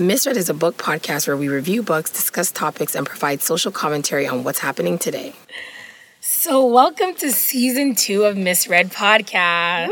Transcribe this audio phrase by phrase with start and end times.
[0.00, 4.26] Misread is a book podcast where we review books, discuss topics, and provide social commentary
[4.26, 5.34] on what's happening today.
[6.20, 9.90] So, welcome to season two of Misread Podcast.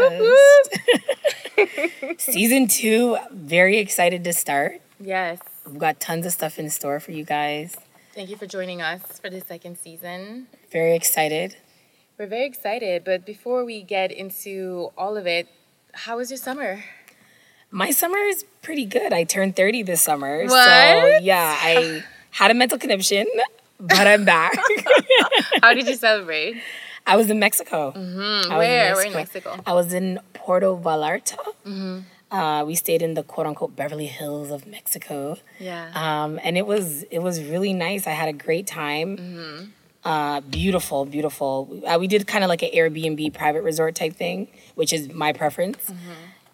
[2.19, 4.81] season two, very excited to start.
[4.99, 5.41] Yes.
[5.67, 7.77] We've got tons of stuff in store for you guys.
[8.15, 10.47] Thank you for joining us for the second season.
[10.73, 11.57] Very excited.
[12.17, 15.49] We're very excited, but before we get into all of it,
[15.93, 16.83] how was your summer?
[17.71, 19.13] My summer is pretty good.
[19.13, 20.49] I turned 30 this summer.
[20.49, 20.55] So,
[21.23, 23.27] yeah, I had a mental conniption,
[23.79, 24.57] but I'm back.
[25.63, 26.57] How did you celebrate?
[27.07, 27.93] I was in Mexico.
[27.93, 28.95] Mm, I was in where?
[28.95, 29.61] We're in Mexico.
[29.67, 32.05] I was in Puerto Vallarta.
[32.31, 35.39] Uh, we stayed in the quote unquote Beverly Hills of Mexico.
[35.59, 35.91] Yeah.
[35.95, 38.07] Um, and it was it was really nice.
[38.07, 39.17] I had a great time.
[39.17, 39.65] Mm-hmm.
[40.05, 41.83] Uh, beautiful, beautiful.
[41.87, 45.33] Uh, we did kind of like an Airbnb private resort type thing, which is my
[45.33, 45.91] preference.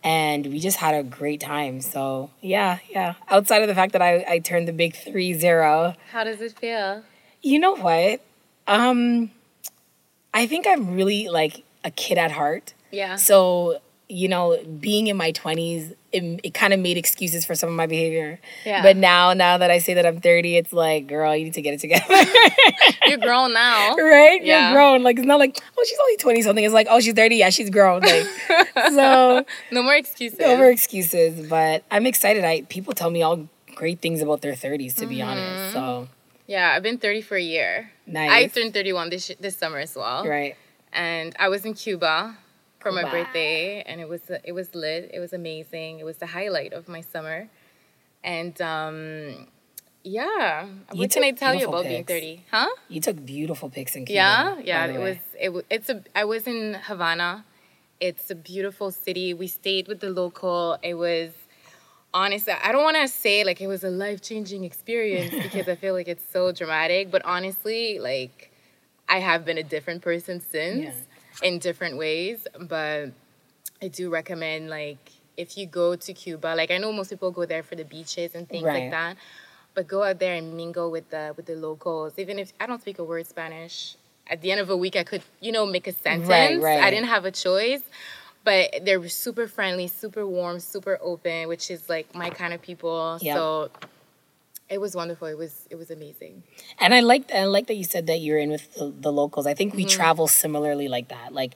[0.04, 1.80] And we just had a great time.
[1.80, 3.14] So yeah, yeah.
[3.28, 6.58] Outside of the fact that I, I turned the big three zero, How does it
[6.58, 7.02] feel?
[7.42, 8.20] you know what?
[8.69, 9.30] Um,
[10.33, 12.74] I think I'm really like a kid at heart.
[12.91, 13.16] Yeah.
[13.16, 17.69] So, you know, being in my 20s, it, it kind of made excuses for some
[17.70, 18.38] of my behavior.
[18.64, 18.83] Yeah.
[18.83, 21.62] But now, now that I say that I'm 30, it's like, girl, you need to
[21.62, 22.05] get it together.
[23.06, 23.96] You're grown now.
[23.96, 24.44] right?
[24.44, 24.69] Yeah.
[24.69, 25.02] You're grown.
[25.02, 26.64] Like, it's not like, oh, she's only 20 something.
[26.64, 27.36] It's like, oh, she's 30.
[27.36, 28.02] Yeah, she's grown.
[28.02, 28.27] Like,
[28.91, 30.39] so, No more excuses.
[30.39, 31.48] no more excuses.
[31.48, 32.44] But I'm excited.
[32.44, 35.28] I People tell me all great things about their 30s, to be Mm-hmm.
[35.28, 35.72] honest.
[35.72, 36.08] So,
[36.46, 37.91] Yeah, I've been 30 for a year.
[38.06, 38.30] nice.
[38.30, 40.27] I turned 31 this this summer as well.
[40.28, 40.56] right.
[40.92, 42.36] And I was in Cuba
[42.84, 43.10] for my Wow.
[43.16, 45.02] birthday, and it was it was lit.
[45.16, 45.92] It was amazing.
[46.02, 47.48] It was the highlight of my summer.
[48.22, 49.48] And um,
[50.04, 52.44] yeah, You what can I tell you about being 30?
[52.50, 52.68] Huh?
[52.88, 54.14] You took beautiful pics in Cuba.
[54.14, 54.86] Yeah, yeah.
[54.96, 55.16] It was.
[55.46, 55.64] It was.
[55.77, 55.96] It's a.
[56.14, 57.44] I was in Havana.
[58.00, 59.28] It's a beautiful city.
[59.42, 60.78] We stayed with the local.
[60.82, 61.30] It was.
[62.22, 65.74] Honestly, I don't want to say like it was a life changing experience because I
[65.74, 67.10] feel like it's so dramatic.
[67.10, 68.36] But honestly, like
[69.08, 70.92] I have been a different person since Yeah.
[71.42, 72.46] In different ways.
[72.61, 73.11] But
[73.83, 77.45] I do recommend like if you go to Cuba, like I know most people go
[77.45, 78.83] there for the beaches and things Right.
[78.83, 79.17] like that.
[79.74, 82.12] But go out there and mingle with the with the locals.
[82.18, 83.96] Even if I don't speak a word Spanish,
[84.28, 86.28] at the end of a week I could, you know, make a sentence.
[86.28, 86.61] right.
[86.61, 86.80] right.
[86.83, 87.83] I didn't have a choice.
[88.44, 93.18] But they're super friendly, super warm, super open, which is like my kind of people.
[93.23, 93.36] Yep.
[93.36, 93.70] So
[94.69, 95.29] it was wonderful.
[95.29, 96.42] It was it was amazing.
[96.79, 99.47] And I like I like that you said that you're in with the, the locals.
[99.47, 99.77] I think Mm-hmm.
[99.79, 101.33] we travel similarly like that.
[101.33, 101.55] Like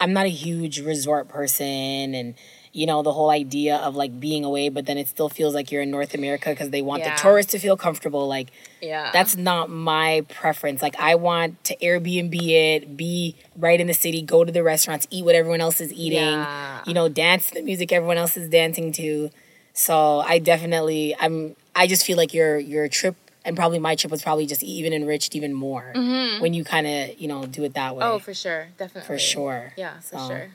[0.00, 2.34] I'm not a huge resort person and
[2.72, 5.72] you know the whole idea of like being away but then it still feels like
[5.72, 7.16] you're in North America because they want Yeah.
[7.16, 8.50] the tourists to feel comfortable like
[8.80, 9.10] Yeah.
[9.12, 10.80] that's not my preference.
[10.80, 15.06] Like I want to Airbnb it, be right in the city, go to the restaurants,
[15.10, 16.82] eat what everyone else is eating, Yeah.
[16.86, 19.30] you know, dance the music everyone else is dancing to.
[19.72, 24.10] So I definitely I'm I just feel like your your trip and probably my trip
[24.10, 27.74] was probably just even enriched even more when you kind of, you know, do it
[27.74, 28.04] that way.
[28.04, 28.12] Mm-hmm.
[28.14, 28.68] oh, for sure.
[28.76, 29.06] Definitely.
[29.06, 29.72] For sure.
[29.76, 30.50] Yeah, for So, sure.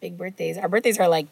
[0.00, 0.58] Big birthdays.
[0.58, 1.26] Our birthdays are like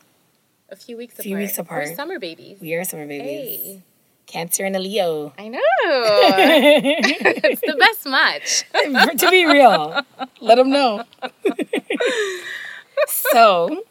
[0.70, 1.42] A few weeks a Few apart.
[1.42, 1.84] weeks apart.
[1.88, 2.58] We're summer babies.
[2.60, 3.58] we are summer babies.
[3.58, 3.82] Hey.
[4.26, 5.32] Cancer and a Leo.
[5.38, 5.58] I know.
[5.84, 8.64] it's the best match.
[9.18, 10.00] to be real.
[10.40, 11.04] Let them know.
[13.06, 13.82] so,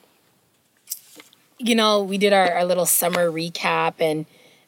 [1.57, 4.25] you know, we did our, our little summer recap, and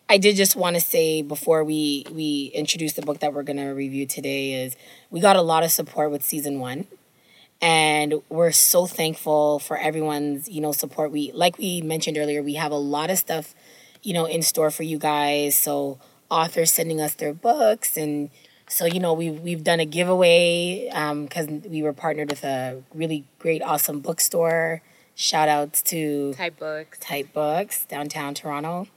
[0.10, 3.74] I did just want to say before we we introduce the book that we're gonna
[3.76, 4.78] review today is
[5.10, 6.88] we got a lot of support with season one.
[7.60, 11.12] And we're so thankful for everyone's, you know, support.
[11.12, 13.54] We like we mentioned earlier, we have a lot of stuff,
[14.02, 15.56] you know, in store for you guys.
[15.56, 18.30] So authors sending us their books and
[18.70, 22.84] so you know we've we've done a giveaway um, because we were partnered with a
[22.94, 24.82] really great, awesome bookstore.
[25.16, 27.00] Shout outs to Type books.
[27.00, 28.88] Type Books downtown Toronto,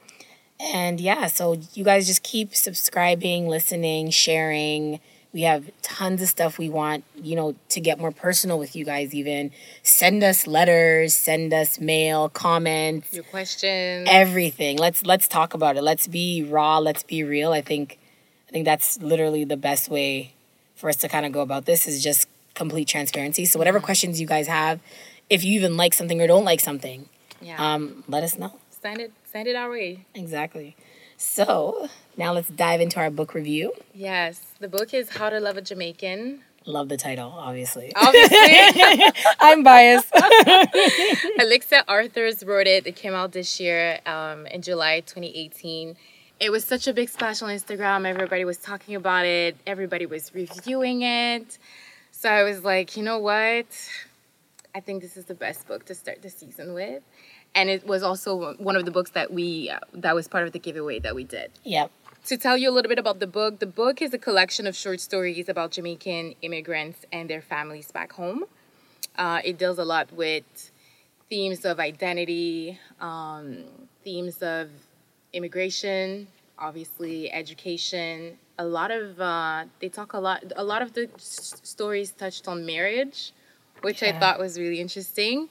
[0.61, 5.01] and yeah, so you guys just keep subscribing, listening, sharing.
[5.33, 8.85] We have tons of stuff we want, you know, to get more personal with you
[8.85, 9.15] guys.
[9.15, 14.09] Even send us letters, send us mail, comments, Your questions.
[14.11, 14.77] everything.
[14.77, 15.83] Let's let's talk about it.
[15.83, 16.79] Let's be raw.
[16.79, 17.53] Let's be real.
[17.53, 17.99] I think
[18.49, 20.35] I think that's literally the best way
[20.75, 23.45] for us to kind of go about this is just complete transparency.
[23.45, 24.81] So whatever questions you guys have,
[25.31, 27.09] if you even like something or don't like something,
[27.41, 27.75] yeah.
[27.75, 28.59] um, let us know.
[28.83, 29.13] send it.
[29.31, 30.07] Send it our way.
[30.15, 30.77] Exactly.
[31.17, 33.73] So now let's dive into our book review.
[33.95, 34.41] Yes.
[34.59, 36.43] The book is How to Love a Jamaican.
[36.67, 37.93] Love the title, obviously.
[37.95, 39.05] Obviously,
[39.41, 40.13] I'm biased.
[41.39, 42.89] Alexa Arthurs wrote it.
[42.89, 45.97] It came out this year um, in July 2018.
[46.41, 48.07] It was such a big splash on Instagram.
[48.07, 49.57] Everybody was talking about it.
[49.65, 51.57] Everybody was reviewing it.
[52.11, 53.67] So I was like, you know what?
[54.75, 57.03] I think this is the best book to start the season with.
[57.55, 60.53] And it was also one of the books that we uh, that was part of
[60.53, 61.51] the giveaway that we did.
[61.65, 61.91] Yep.
[62.27, 64.77] To tell you a little bit about the book, the book is a collection of
[64.77, 68.45] short stories about Jamaican immigrants and their families back home.
[69.17, 70.71] Uh, it deals a lot with
[71.31, 73.65] themes of identity, um,
[74.05, 74.69] themes of
[75.33, 76.27] immigration,
[76.59, 78.37] obviously education.
[78.59, 80.45] A lot of uh, they talk a lot.
[80.57, 83.33] A lot of the s- stories touched on marriage,
[83.81, 85.49] which I thought was really interesting.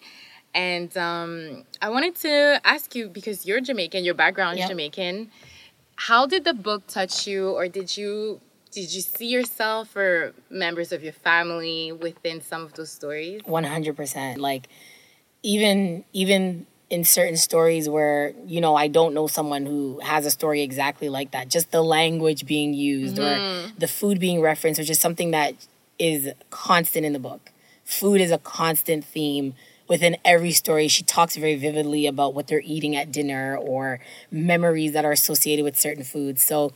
[0.53, 4.69] And um, I wanted to ask you because you're Jamaican, your background is Yep.
[4.69, 5.31] Jamaican.
[5.95, 8.39] How did the book touch you, or did you
[8.71, 13.41] did you see yourself or members of your family within some of those stories?
[13.45, 14.39] One hundred percent.
[14.39, 14.69] Like
[15.43, 20.31] even even in certain stories where you know I don't know someone who has a
[20.31, 23.41] story exactly like that, just the language being used or
[23.77, 25.53] the food being referenced, which is something that
[25.99, 27.51] is constant in the book.
[27.83, 29.53] Food is a constant theme
[29.89, 30.87] within every story.
[30.87, 33.99] She talks very vividly about what they're eating at dinner or
[34.31, 36.41] memories that are associated with certain foods.
[36.43, 36.71] So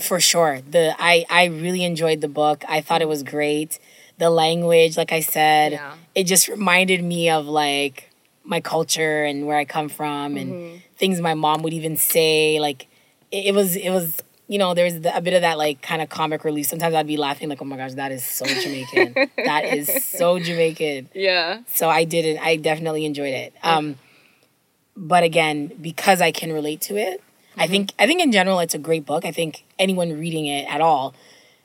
[0.00, 3.78] for sure the i i really enjoyed the book i thought it was great
[4.18, 5.94] the language like i said Yeah.
[6.16, 8.10] it just reminded me of like
[8.42, 10.76] my culture and where i come from and mm-hmm.
[10.96, 12.88] things my mom would even say like
[13.30, 16.02] it, it was it was you know there's the, a bit of that like kind
[16.02, 19.14] of comic relief sometimes i'd be laughing like oh my gosh that is so jamaican
[19.36, 21.60] that is so jamaican Yeah.
[21.66, 22.38] so I did it.
[22.40, 23.54] I definitely enjoyed it.
[23.62, 23.96] Um,
[24.96, 27.20] but again, because I can relate to it,
[27.56, 29.24] I think I think in general it's a great book.
[29.24, 31.14] I think anyone reading it at all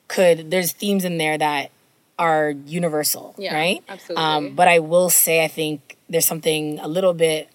[0.08, 0.50] could.
[0.52, 1.70] There's themes in there that
[2.18, 3.84] are universal, Yeah, right?
[3.88, 4.24] absolutely.
[4.24, 7.50] Um, but I will say, I think there's something a little bit,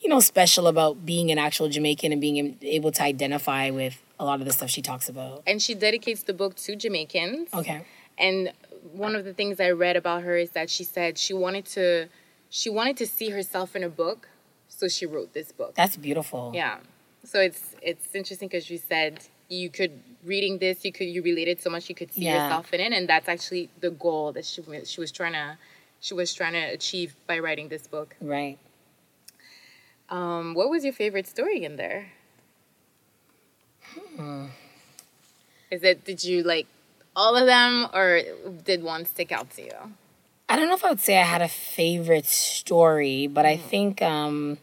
[0.00, 4.24] you know, special about being an actual Jamaican and being able to identify with a
[4.24, 5.42] lot of the stuff she talks about.
[5.46, 7.52] And she dedicates the book to Jamaicans.
[7.52, 7.84] Okay.
[8.18, 8.52] And
[8.92, 12.08] one of the things I read about her is that she said she wanted to
[12.50, 14.28] she wanted to see herself in a book,
[14.68, 15.74] so she wrote this book.
[15.74, 16.52] That's beautiful.
[16.54, 16.78] Yeah.
[17.24, 19.92] So it's it's interesting because you said you could
[20.24, 22.44] reading this you could you related so much you could see Yeah.
[22.44, 25.58] yourself in it and that's actually the goal that she wa- she was trying to
[26.00, 28.14] she was trying to achieve by writing this book.
[28.20, 28.58] Right.
[30.08, 32.12] Um, what was your favorite story in there?
[35.70, 36.66] Is it did you like
[37.16, 38.20] all of them or
[38.64, 39.72] did one stick out to you?
[40.48, 44.02] I don't know if I would say I had a favorite story, but I think
[44.02, 44.58] um,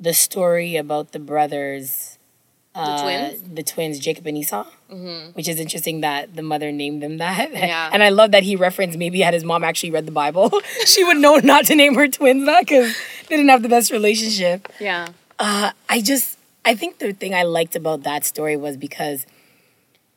[0.00, 2.18] the story about the brothers,
[2.74, 3.42] uh, twins?
[3.54, 4.66] the twins, Jacob and Esau,
[5.34, 7.52] which is interesting that the mother named them that.
[7.54, 7.88] Yeah.
[7.92, 10.50] and I love that he referenced maybe had his mom actually read the Bible,
[10.86, 12.92] she would know not to name her twins that because
[13.28, 14.68] they didn't have the best relationship.
[14.80, 15.08] Yeah.
[15.38, 19.26] Uh, I just, I think the thing I liked about that story was because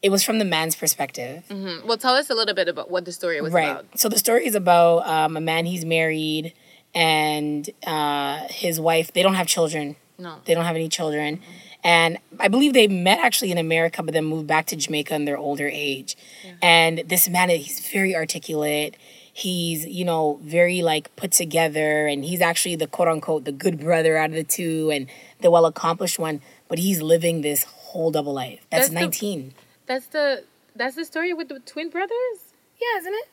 [0.02, 1.46] it was from the man's perspective.
[1.50, 3.72] Mm, Well, tell us a little bit about what the story was right.
[3.72, 4.00] about.
[4.00, 6.54] So the story is about um, a man he's married
[6.94, 9.14] and uh, his wife.
[9.14, 9.96] They don't have children.
[10.18, 10.36] No.
[10.46, 11.40] They don't have any children.
[11.84, 15.26] And I believe they met actually in America, but then moved back to Jamaica in
[15.26, 16.16] their older age.
[16.62, 18.96] And this man, he's very articulate.
[19.36, 22.06] He's, you know, very like put together.
[22.08, 25.08] And he's actually the quote unquote, the good brother out of the two and
[25.42, 26.42] the well accomplished one.
[26.68, 28.66] But he's living this whole double life.
[28.70, 29.54] That's, That's the- 19.
[29.86, 30.44] That's the
[30.76, 32.54] that's the story with the twin brothers?
[32.82, 33.28] yeah, isn't it?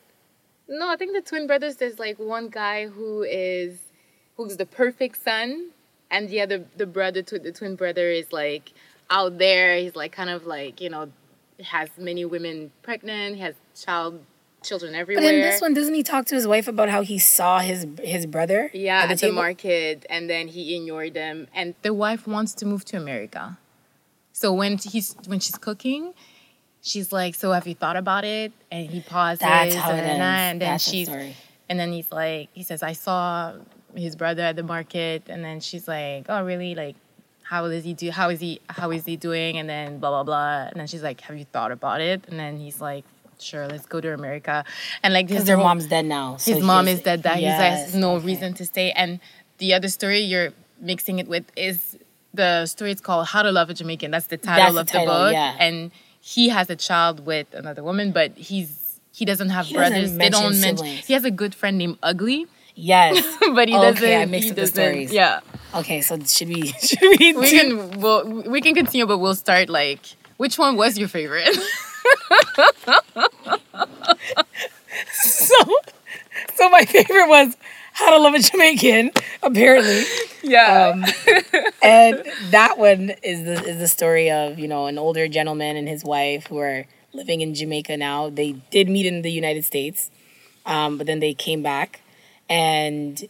[0.68, 1.76] No, I think the twin brothers.
[1.76, 3.78] There's like one guy who is
[4.36, 5.70] who's the perfect son,
[6.10, 8.72] and the other the brother to the twin brother is like
[9.10, 9.76] out there.
[9.78, 11.10] He's like kind of like you know
[11.62, 13.36] has many women pregnant.
[13.36, 14.24] He has child
[14.62, 15.24] children everywhere.
[15.24, 17.86] But in this one, doesn't he talk to his wife about how he saw his
[18.02, 18.70] his brother?
[18.72, 21.48] yeah, at at the, market, and then he ignored them.
[21.54, 23.58] And the wife wants to move to America.
[24.32, 26.14] So when he's when she's cooking,
[26.82, 29.40] she's like, "So have you thought about it?" And he pauses.
[29.40, 30.20] That's how it and, ends.
[30.20, 31.36] and then That's the she's story.
[31.68, 33.54] and then he's like, he says, "I saw
[33.94, 36.74] his brother at the market," and then she's like, "Oh, really?
[36.74, 36.96] Like,
[37.42, 38.10] how is he do?
[38.10, 38.60] How is he?
[38.68, 40.68] How is he doing?" And then blah blah blah.
[40.70, 43.04] And then she's like, "Have you thought about it?" And then he's like,
[43.40, 44.64] "Sure, let's go to America."
[45.02, 46.36] And like Because their whole- mom's dead now.
[46.36, 47.22] so his mom is dead.
[47.24, 48.26] That he has no okay.
[48.26, 48.92] reason to stay.
[48.92, 49.20] And
[49.58, 51.96] the other story you're mixing it with is
[52.34, 52.90] the story.
[52.92, 55.32] It's called "How to Love a Jamaican." That's the title That's of the, title, book.
[55.32, 55.56] yeah.
[55.58, 59.92] And he has a child with another woman, but he's he doesn't have He doesn't
[59.92, 60.16] brothers.
[60.16, 60.86] They don't mention.
[60.86, 63.14] He has a good friend named Ugly, Yes.
[63.54, 64.02] but he doesn't.
[64.02, 65.12] Okay, I mixed up the stories.
[65.12, 65.40] Yeah,
[65.74, 68.00] Okay, so should we should we, we do- can.
[68.00, 70.00] We'll, we can continue, but we'll start like.
[70.36, 71.50] Which one was your favorite?
[75.12, 75.54] so
[76.54, 77.56] so my favorite was
[77.92, 79.10] How to Love a Jamaican,
[79.42, 80.04] apparently.
[80.42, 80.92] yeah.
[80.94, 81.04] Um,
[81.82, 85.88] and that one is the is the story of, you know, an older gentleman and
[85.88, 88.30] his wife who are living in Jamaica now.
[88.30, 90.10] They did meet in the United States.
[90.66, 92.00] Um, but then they came back
[92.48, 93.22] and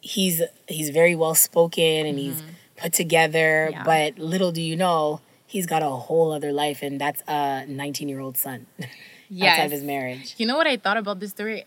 [0.00, 2.42] he's he's very well spoken and he's
[2.76, 3.82] put together, Yeah.
[3.84, 8.08] but little do you know, he's got a whole other life, and that's a 19
[8.08, 10.34] year old son outside of his marriage.
[10.38, 11.64] You know what I thought about this story?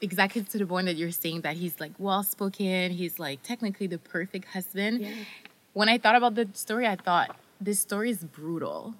[0.00, 3.86] Exactly to the point that you're saying that he's like well spoken, he's like technically
[3.86, 5.06] the perfect husband.
[5.72, 8.94] When I thought about the story, I thought this story is brutal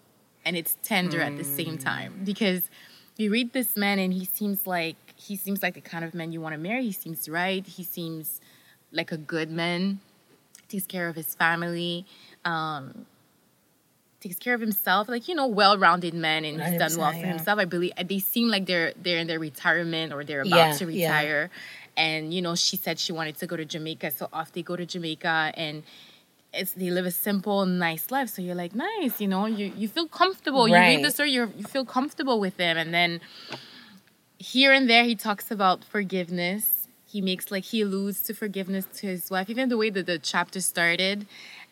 [0.45, 2.71] and it's tender at the same time because
[3.16, 6.33] you read this man and he seems like he seems like the kind of man
[6.33, 6.85] you want to marry.
[6.85, 7.64] He seems right.
[7.66, 8.40] He seems
[8.93, 10.00] like a good man.
[10.69, 12.07] Takes care of his family.
[12.45, 13.07] Um,
[14.25, 17.35] takes care of himself, like you know, well-rounded man, and he's done well for yeah.
[17.35, 17.57] himself.
[17.64, 20.85] I believe they seem like they're they're in their retirement or they're about Yeah, to
[20.87, 20.97] yeah.
[20.97, 21.50] retire.
[22.07, 24.76] And you know, she said she wanted to go to Jamaica, so off they go
[24.83, 25.83] to Jamaica, and
[26.61, 28.28] it's they live a simple, nice life.
[28.35, 30.66] So you're like, nice, you know, you you feel comfortable.
[30.66, 31.12] You read the Right.
[31.16, 33.21] story, you you feel comfortable with them, and then
[34.38, 36.88] here and there he talks about forgiveness.
[37.14, 40.19] He makes like he alludes to forgiveness to his wife, even the way that the
[40.19, 41.26] chapter started,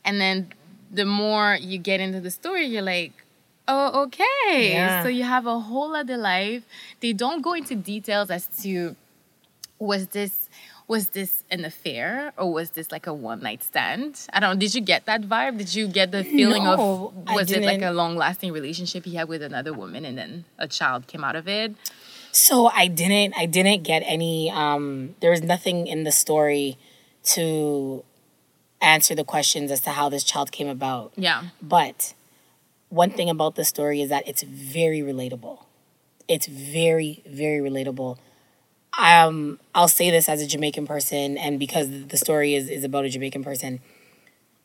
[0.04, 0.52] and then
[0.92, 3.12] the more you get into the story, you're like,
[3.66, 4.72] oh, okay.
[4.72, 5.02] Yeah.
[5.02, 6.64] So you have a whole other life.
[7.00, 8.94] They don't go into details as to
[9.78, 10.48] was this
[10.88, 14.26] was this an affair or was this like a one night stand?
[14.32, 14.60] I don't know.
[14.60, 15.56] Did you get that vibe?
[15.58, 19.14] Did you get the feeling No, of was it like a long lasting relationship he
[19.14, 21.74] had with another woman and then a child came out of it?
[22.32, 26.76] So I didn't I didn't get any um there was nothing in the story
[27.34, 28.04] to
[28.82, 31.12] answer the questions as to how this child came about.
[31.16, 31.44] Yeah.
[31.62, 32.14] But
[32.88, 35.60] one thing about the story is that it's very relatable.
[36.28, 38.18] It's very, very relatable.
[38.98, 43.04] Um, I'll say this as a Jamaican person, and because the story is, is about
[43.06, 43.80] a Jamaican person,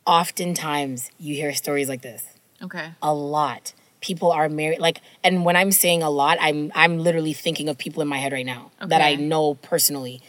[0.05, 2.24] oftentimes you hear stories like this
[2.63, 2.91] Okay.
[3.01, 3.74] a lot.
[4.00, 7.77] People are married like and when I'm saying a lot, I'm I'm literally thinking of
[7.77, 10.21] people in my head right now that I know personally.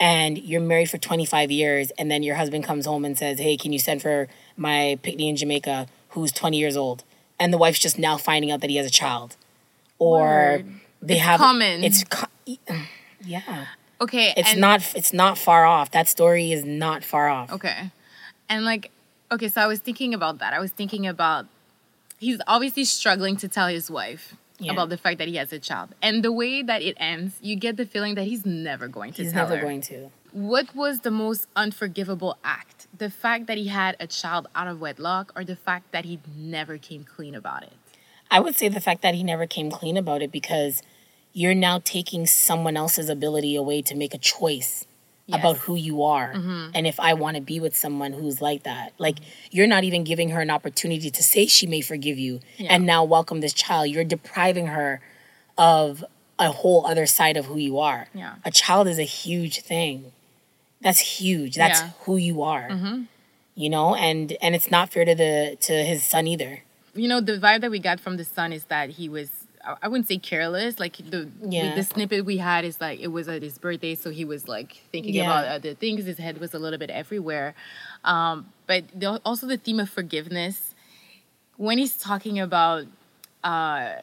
[0.00, 3.56] And you're married for 25 years and then your husband comes home and says, "Hey,
[3.56, 7.02] can you send for my pickney in Jamaica who's 20 years old?"
[7.40, 9.36] And the wife's just now finding out that he has a child.
[9.98, 10.66] Or Word.
[11.02, 11.82] they It's have common.
[11.82, 12.04] It's
[13.24, 13.66] yeah.
[14.00, 14.32] Okay.
[14.36, 15.90] It's and- not it's not far off.
[15.90, 17.52] That story is not far off.
[17.52, 17.90] Okay.
[18.48, 18.90] And like,
[19.32, 20.54] okay, so I was thinking about that.
[20.54, 21.46] I was thinking about
[22.18, 24.72] he's obviously struggling to tell his wife Yeah.
[24.72, 25.90] about the fact that he has a child.
[26.02, 29.22] And the way that it ends, you get the feeling that he's never going to
[29.22, 29.62] He's tell never her.
[29.62, 30.10] going to.
[30.32, 32.86] What was the most unforgivable act?
[32.96, 36.18] The fact that he had a child out of wedlock or the fact that he
[36.36, 37.72] never came clean about it?
[38.30, 40.82] I would say the fact that he never came clean about it because
[41.32, 44.86] you're now taking someone else's ability away to make a choice
[45.30, 45.44] Yes.
[45.44, 45.60] Mm-hmm.
[45.60, 46.32] who you are
[46.74, 48.94] and if I want to be with someone who's like that.
[48.98, 49.18] Like
[49.50, 52.72] you're not even giving her an opportunity to say she may forgive you Yeah.
[52.74, 53.90] and now welcome this child.
[53.90, 55.02] You're depriving her
[55.58, 56.02] of
[56.38, 58.08] a whole other side of who you are.
[58.14, 58.36] Yeah.
[58.44, 60.12] A child is a huge thing.
[60.80, 61.56] That's huge.
[61.56, 61.86] That's Yeah.
[61.88, 62.02] Mm-hmm.
[62.04, 62.68] who you are.
[63.54, 66.62] You know, and and it's not fair to the to his son either.
[66.94, 69.28] you know the vibe that we got from the son is that he was
[69.82, 70.78] I wouldn't say careless.
[70.78, 71.74] Like the Yeah.
[71.74, 74.82] the snippet we had is like it was at his birthday, so he was like
[74.92, 75.24] thinking Yeah.
[75.24, 76.04] about other things.
[76.06, 77.54] His head was a little bit everywhere.
[78.04, 80.74] Um, but the, also the theme of forgiveness
[81.56, 82.86] when he's talking about
[83.42, 83.94] uh,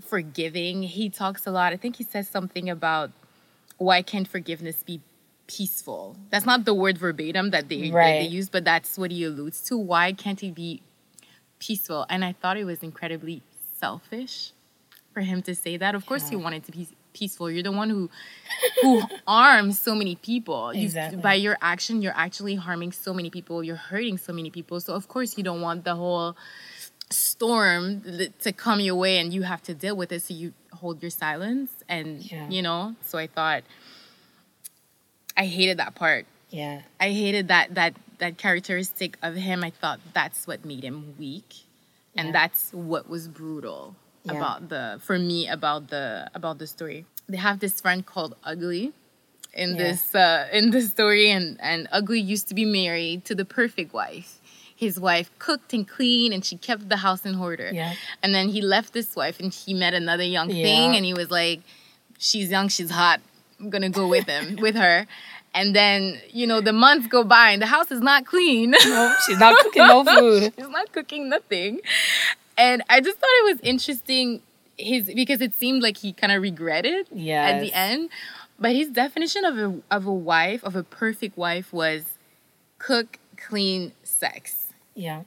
[0.00, 1.72] forgiving, he talks a lot.
[1.72, 3.10] I think he says something about
[3.76, 5.00] why can't forgiveness be
[5.46, 6.16] peaceful?
[6.30, 9.60] That's not the word verbatim that they, that they use, but that's what he alludes
[9.62, 9.76] to.
[9.76, 10.82] Why can't he be
[11.58, 12.06] peaceful?
[12.08, 13.42] And I thought it was incredibly
[13.78, 14.52] selfish
[15.12, 15.94] for him to say that.
[15.94, 17.50] Of course, you wanted to be peaceful.
[17.50, 18.10] You're the one who
[18.82, 20.72] who harms so many people.
[20.74, 21.20] You- Exactly.
[21.20, 23.62] by your action, you're actually harming so many people.
[23.64, 24.80] You're hurting so many people.
[24.80, 26.36] So of course, you don't want the whole
[27.10, 28.02] storm
[28.40, 30.22] to come your way and you have to deal with it.
[30.22, 32.48] So you hold your silence, and Yeah.
[32.48, 32.94] you know.
[33.04, 33.62] So I thought
[35.36, 36.26] I hated that part.
[36.50, 36.82] Yeah.
[37.00, 39.62] I hated that that that characteristic of him.
[39.64, 41.54] I thought that's what made him weak,
[42.18, 42.32] and Yeah.
[42.40, 43.82] that's what was brutal
[44.24, 44.32] Yeah.
[44.38, 46.06] about the for me about the
[46.38, 47.00] about the story.
[47.32, 48.84] They have this friend called Ugly
[49.64, 49.82] in Yeah.
[49.84, 53.90] this uh, in this story, and and Ugly used to be married to the perfect
[54.02, 54.30] wife.
[54.86, 57.68] His wife cooked and cleaned, and she kept the house in order.
[57.82, 57.94] Yeah.
[58.22, 61.30] And then he left this wife, and he met another young thing, and he was
[61.40, 61.60] like,
[62.26, 63.18] "She's young, she's hot.
[63.60, 65.06] I'm gonna go with him, with her."
[65.54, 68.70] And then you know the months go by, and the house is not clean.
[68.70, 70.52] No, she's not cooking no food.
[70.56, 71.80] She's not cooking nothing.
[72.56, 74.42] And I just thought it was interesting
[74.76, 77.06] his because it seemed like he kind of regretted
[77.56, 78.10] at the end.
[78.60, 82.04] But his definition of a of a wife, of a perfect wife was
[82.78, 84.66] cook, clean, sex.
[84.94, 85.22] Yeah.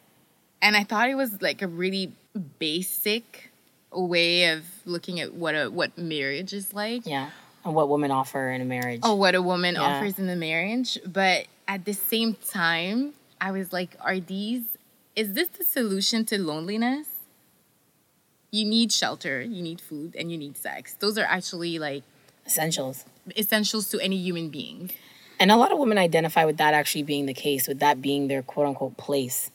[0.62, 2.12] And I thought it was like a really
[2.60, 3.52] basic
[3.92, 7.06] way of looking at what a what marriage is like.
[7.06, 7.30] Yeah.
[7.64, 9.02] And what women offer in a marriage.
[9.04, 9.82] oh, what a woman Yeah.
[9.82, 10.98] offers in the marriage.
[11.06, 14.64] But at the same time, I was like, are these,
[15.16, 17.08] is this the solution to loneliness?
[18.52, 20.96] You need shelter, you need food, and you need sex.
[21.00, 22.04] Those are actually like
[22.46, 23.06] essentials.
[23.38, 24.92] essentials to any human being.
[25.40, 28.28] And a lot of women identify with that actually being the case, with that being
[28.28, 29.50] their quote unquote place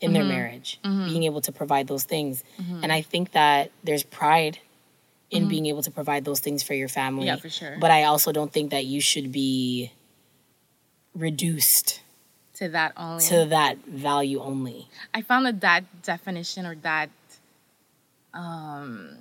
[0.00, 0.30] in their mm-hmm.
[0.32, 1.06] marriage, mm-hmm.
[1.08, 2.42] being able to provide those things.
[2.58, 2.82] Mm-hmm.
[2.82, 4.58] And I think that there's pride
[5.30, 7.26] in being able to provide those things for your family.
[7.26, 7.76] Yeah, for sure.
[7.80, 9.92] But I also don't think that you should be
[11.14, 12.00] reduced
[12.54, 13.24] To that only.
[13.26, 14.88] to that value only.
[15.14, 17.10] I found that that definition or that,
[18.34, 19.16] um,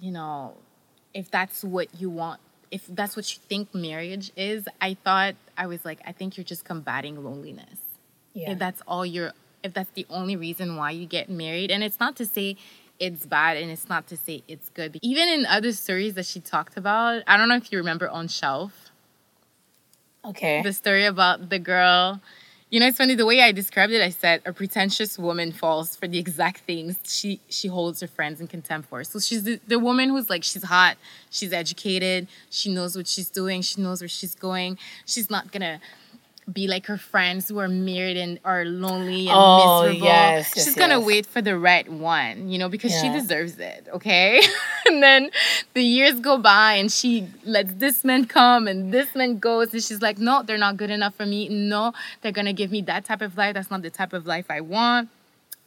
[0.00, 0.54] you know,
[1.14, 2.40] if that's what you want,
[2.70, 6.44] if that's what you think marriage is, I thought I was like, I think you're
[6.44, 7.78] just combating loneliness.
[8.34, 8.52] Yeah.
[8.52, 11.98] If that's all you're, if that's the only reason why you get married, and it's
[11.98, 12.56] not to say
[12.98, 14.98] it's bad and it's not to say it's good.
[15.02, 18.28] Even in other stories that she talked about, I don't know if you remember on
[18.28, 18.90] Shelf
[20.24, 20.62] okay.
[20.62, 22.20] the story about the girl.
[22.70, 24.02] You know, it's funny the way I described it.
[24.02, 28.42] I said a pretentious woman falls for the exact things she she holds her friends
[28.42, 29.02] in contempt for.
[29.04, 30.98] So she's the, the woman who's like she's hot,
[31.30, 34.76] she's educated, she knows what she's doing, she knows where she's going.
[35.06, 35.80] She's not gonna
[36.52, 40.06] be like her friends who are married and are lonely and Oh, miserable.
[40.06, 41.06] yes, yes, she's gonna yes.
[41.06, 43.86] wait for the right one, you know, because she deserves it.
[43.92, 44.40] Okay,
[44.86, 45.30] and then
[45.74, 49.82] the years go by and she lets this man come and this man goes and
[49.82, 51.48] she's like no they're not good enough for me.
[51.48, 53.54] No they're gonna give me that type of life.
[53.54, 55.08] That's not the type of life i want.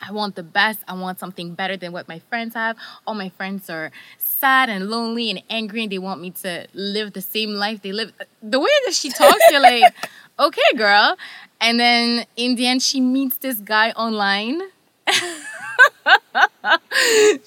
[0.04, 0.80] I want the best.
[0.88, 2.76] I want something better than what my friends have.
[3.06, 7.14] All my friends are sad and lonely and angry and they want me to live
[7.14, 8.12] the same life they live.
[8.42, 9.94] The way that she talks you're like
[10.40, 11.18] okay girl
[11.60, 14.62] and then in the end she meets this guy online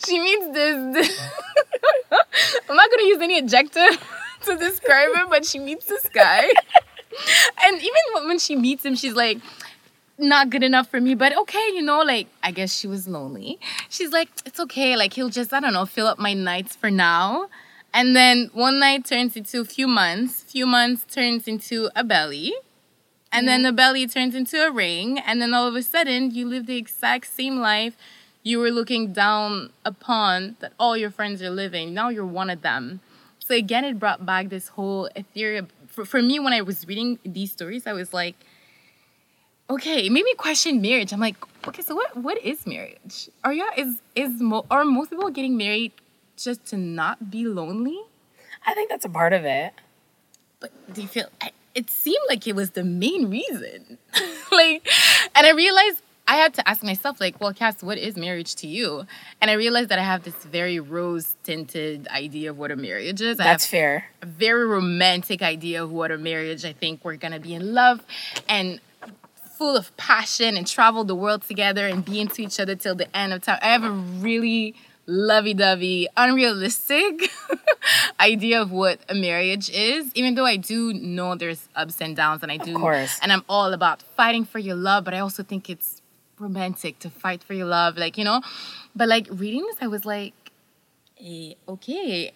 [0.06, 1.20] she meets this, this
[2.68, 4.02] I'm not gonna use any adjective
[4.44, 6.48] to describe him, but she meets this guy.
[7.62, 9.38] and even when- she meets him, she's like,
[10.18, 13.58] not good enough for me, but okay, you know, like I guess she was lonely.
[13.88, 16.90] She's like, it's okay, like he'll just, I don't know, fill up my nights for
[16.90, 17.48] now.
[17.92, 22.52] And then one night turns into a few months, few months turns into a belly.
[23.34, 26.46] And then the belly turns into a ring, and then all of a sudden you
[26.46, 27.96] live the exact same life
[28.42, 31.94] you were looking down upon that all your friends are living.
[31.94, 33.00] Now you're one of them.
[33.38, 35.66] So again, it brought back this whole ethereal.
[35.88, 38.36] For, for me, when I was reading these stories, I was like,
[39.70, 41.12] okay, it made me question marriage.
[41.12, 43.28] I'm like, okay, so what what is marriage?
[43.42, 45.92] Are you is is mo- are most people getting married
[46.36, 48.00] just to not be lonely?
[48.66, 49.72] I think that's a part of it.
[50.60, 53.98] but do you feel I- it seemed like it was the main reason.
[54.52, 54.86] Like
[55.34, 58.68] and i realized i had to ask myself like well cass what is marriage to
[58.68, 59.04] you?
[59.40, 63.20] And i realized that i have this very rose tinted idea of what a marriage
[63.20, 63.40] is.
[63.40, 64.04] I That's fair.
[64.22, 68.00] a very romantic idea of what a marriage i think we're gonna be in love
[68.48, 68.80] and
[69.56, 73.08] full of passion and travel the world together and be into each other till the
[73.16, 73.58] end of time.
[73.62, 74.74] I have a really
[75.06, 77.30] lovey-dovey unrealistic
[78.20, 82.42] idea of what a marriage is even though i do know there's ups and downs
[82.42, 83.18] and i do course.
[83.22, 86.00] and i'm all about fighting for your love but i also think it's
[86.38, 88.40] romantic to fight for your love like you know
[88.96, 90.32] but like reading this i was like
[91.20, 92.32] eh, okay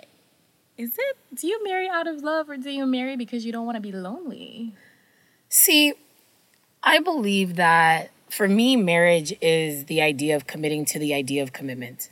[0.76, 3.64] is it do you marry out of love or do you marry because you don't
[3.64, 4.74] want to be lonely
[5.48, 5.94] See,
[6.82, 11.52] I believe that for me, marriage is the idea of committing to the idea of
[11.52, 12.10] commitment.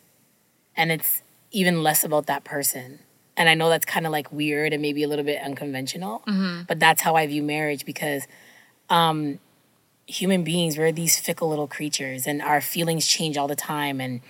[0.76, 3.00] And it's even less about that person.
[3.36, 6.22] And I know that's kind of like weird and maybe a little bit unconventional,
[6.66, 8.26] but that's how I view marriage because
[8.88, 9.38] um,
[10.06, 14.00] human beings, we're these fickle little creatures and our feelings change all the time.
[14.00, 14.20] And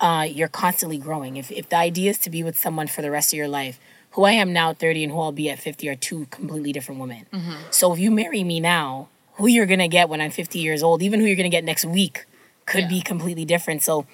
[0.00, 1.36] uh, you're constantly growing.
[1.36, 3.78] If, if the idea is to be with someone for the rest of your life,
[4.12, 6.72] who I am now, at 30, and who I'll be at 50 are two completely
[6.72, 7.26] different women.
[7.70, 11.02] So if you marry me now, who you're gonna get when I'm 50 years old,
[11.02, 12.24] even who you're gonna get next week,
[12.66, 13.82] could be completely different.
[13.82, 14.06] So,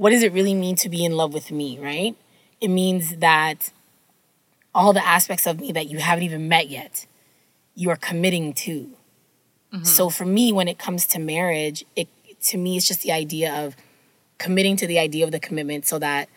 [0.00, 2.16] what does it really mean to be in love with me, right?
[2.58, 3.70] It means that
[4.74, 7.04] all the aspects of me that you haven't even met yet,
[7.74, 8.88] you are committing to.
[9.74, 9.84] Mm-hmm.
[9.84, 12.08] So for me, when it comes to marriage, it
[12.44, 13.76] to me it's just the idea of
[14.38, 16.30] committing to the idea of the commitment so that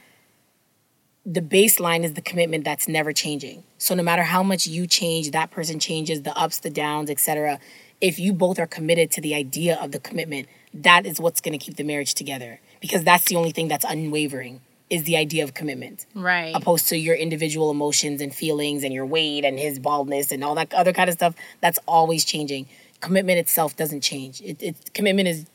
[1.25, 3.63] the baseline is the commitment that's never changing.
[3.77, 7.59] So no matter how much you change, that person changes, the ups, the downs, etc.
[8.01, 11.57] If you both are committed to the idea of the commitment, that is what's going
[11.57, 15.43] to keep the marriage together because that's the only thing that's unwavering is the idea
[15.43, 19.79] of commitment right opposed to your individual emotions and feelings and your weight and his
[19.79, 22.67] baldness and all that other kind of stuff that's always changing
[22.99, 25.45] commitment itself doesn't change it, it commitment is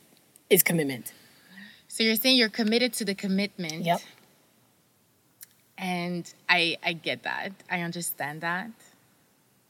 [0.48, 1.12] is commitment
[1.86, 4.00] so you're saying you're committed to the commitment Yep.
[5.78, 7.52] And I I get that.
[7.70, 8.70] I understand that.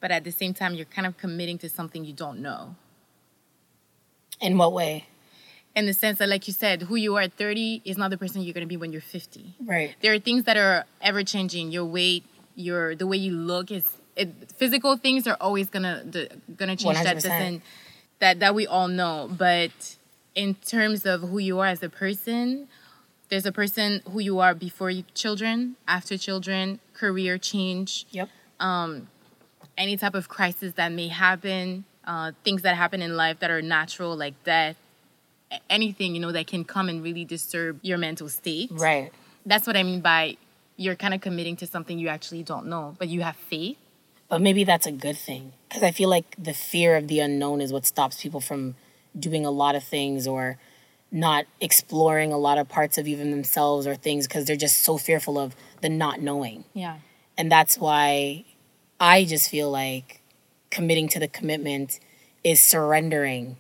[0.01, 2.77] But at the same time, you're kind of committing to something you don't know.
[4.40, 5.07] In what way?
[5.74, 8.18] In the sense that, like you said, who you are at 30 is not the
[8.18, 9.54] person you're going to be when you're 50.
[9.64, 9.94] Right.
[10.00, 11.70] There are things that are ever changing.
[11.70, 12.24] Your weight,
[12.57, 13.85] your the way you look is
[14.16, 16.96] it, physical things are always gonna the, gonna change.
[16.96, 17.22] That 100%.
[17.22, 17.62] doesn't
[18.18, 19.31] that that we all know.
[19.31, 19.96] But
[20.35, 22.66] in terms of who you are as a person,
[23.28, 28.28] there's a person who you are before you, children, after children, career change, Yep.
[28.59, 29.09] um,
[29.76, 33.62] any type of crisis that may happen, uh, things that happen in life that are
[33.62, 34.76] natural, like death,
[35.71, 38.71] anything you know that can come and really disturb your mental state.
[38.73, 39.13] Right.
[39.47, 40.37] That's what I mean by
[40.77, 43.77] you're kind of committing to something you actually don't know, but you have faith.
[44.29, 47.61] But maybe that's a good thing because I feel like the fear of the unknown
[47.61, 48.75] is what stops people from
[49.19, 50.59] doing a lot of things or
[51.11, 54.99] not exploring a lot of parts of even themselves or things because they're just so
[54.99, 56.65] fearful of the not knowing.
[56.75, 56.99] Yeah.
[57.39, 58.45] And that's why
[59.01, 60.21] I just feel like
[60.71, 61.99] committing to the commitment
[62.45, 63.57] is surrendering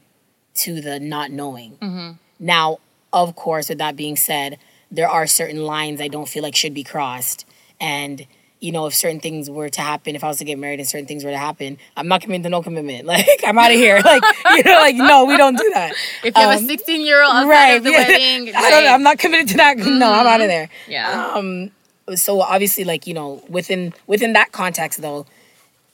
[0.58, 1.76] to the not knowing.
[1.80, 2.12] Mm-hmm.
[2.38, 2.78] Now,
[3.12, 4.58] of course, with that being said,
[4.90, 7.44] there are certain lines I don't feel like should be crossed.
[7.80, 8.26] And,
[8.60, 10.88] you know, if certain things were to happen, if I was to get married and
[10.88, 13.06] certain things were to happen, I'm not committing to no commitment.
[13.06, 14.00] Like, I'm out of here.
[14.04, 14.22] Like,
[14.56, 15.92] you know, like, no, we don't do that.
[16.24, 17.76] If you have Um, a 16 year old outside right.
[17.76, 18.08] of the yeah.
[18.08, 18.94] wedding, I don't know.
[18.94, 19.78] I'm not committed to that.
[19.78, 20.48] No, I'm out of mm-hmm.
[20.48, 21.32] there yeah.
[21.34, 21.70] Um,
[22.14, 25.26] so obviously like you know within within that context though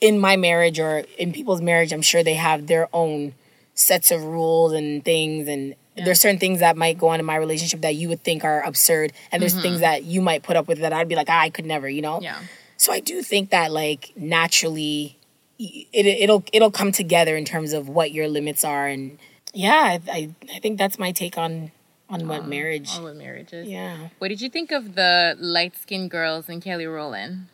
[0.00, 3.34] in my marriage or in people's marriage i'm sure they have their own
[3.74, 7.36] sets of rules and things and there's certain things that might go on in my
[7.36, 10.66] relationship that you would think are absurd and there's things that you might put up
[10.68, 12.38] with that i'd be like ah, i could never you know yeah.
[12.76, 15.18] so i do think that like naturally
[15.58, 19.18] it, it'll it'll come together in terms of what your limits are and
[19.52, 21.70] yeah i i, I think that's my take on
[22.10, 23.66] on what marriage All with marriages.
[23.66, 27.46] yeah What did you think of the light skinned girls and Kelly Rowland?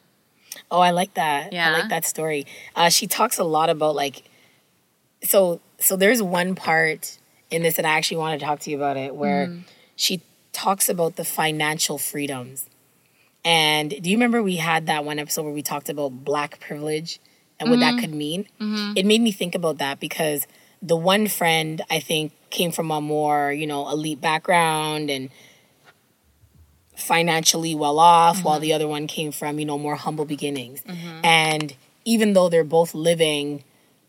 [0.71, 1.53] Oh, I like that.
[1.53, 2.47] yeah I like that story.
[2.75, 4.25] Uh, she talks a lot about like,
[5.23, 7.19] so so there's one part
[7.51, 9.61] in this, and I actually want to talk to you about it, where Mm-hmm.
[9.97, 10.21] she
[10.53, 12.67] talks about the financial freedoms.
[13.45, 17.19] And do you remember we had that one episode where we talked about black privilege
[17.59, 17.97] and what Mm-hmm.
[17.97, 18.47] that could mean?
[18.97, 20.47] It made me think about that because
[20.83, 25.31] the one friend I think came from a more you know elite background and
[26.97, 30.83] financially well off while the other one came from you know more humble beginnings
[31.25, 33.63] and even though they're both living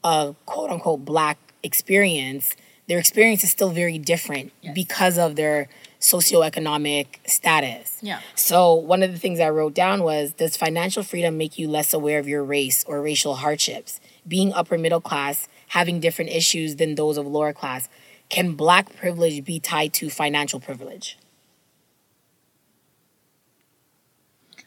[0.04, 2.56] a quote unquote black experience
[2.88, 5.70] their experience is still very different because of their
[6.00, 8.20] socioeconomic status Yeah.
[8.36, 11.94] so one of the things i wrote down was does financial freedom make you less
[11.94, 16.96] aware of your race or racial hardships being upper middle class having different issues than
[16.96, 17.88] those of lower class
[18.30, 21.18] can black privilege be tied to financial privilege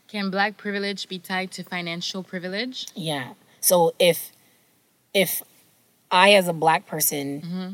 [0.09, 2.87] Can black privilege be tied to financial privilege?
[2.95, 3.33] Yeah.
[3.61, 4.31] So if
[5.13, 5.43] if
[6.15, 7.69] I as a black person mm-hmm.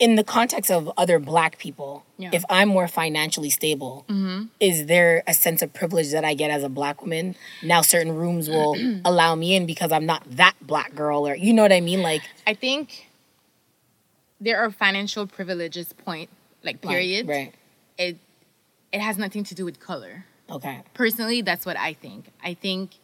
[0.00, 2.30] in the context of other black people, Yeah.
[2.32, 4.46] if I'm more financially stable, mm-hmm.
[4.58, 7.36] is there a sense of privilege that I get as a black woman?
[7.62, 11.52] Now certain rooms will allow me in because I'm not that black girl or you
[11.52, 12.02] know what I mean?
[12.02, 13.08] Like I think
[14.40, 16.28] there are financial privileges, point,
[16.64, 17.28] like, like, period.
[17.28, 17.54] right.
[17.96, 18.16] It,
[18.92, 20.24] it has nothing to do with color.
[20.50, 20.82] Okay.
[20.94, 22.96] personally that's what i think i think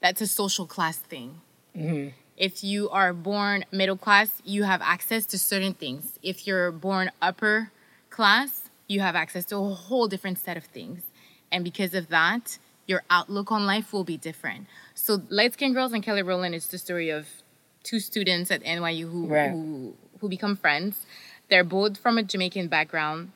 [0.00, 1.40] that's a social class thing
[1.76, 2.08] mm-hmm.
[2.40, 6.18] If you are born middle class you have access to certain things.
[6.22, 7.70] If you're born upper
[8.08, 11.02] class you have access to a whole different set of things.
[11.52, 14.66] And because of that your outlook on life will be different.
[14.94, 17.26] So light skinned girls and kelly rowland is the story of
[17.82, 19.50] two students at nyu who, Right.
[19.50, 21.06] who, who become friends.
[21.48, 23.32] They're both from a jamaican background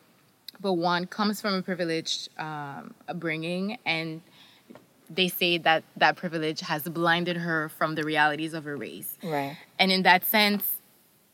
[0.61, 4.23] but one comes from a privileged um, upbringing and
[5.11, 9.17] they say that that privilege has blinded her from the realities of her race.
[9.23, 9.57] Right.
[9.79, 10.65] and in that sense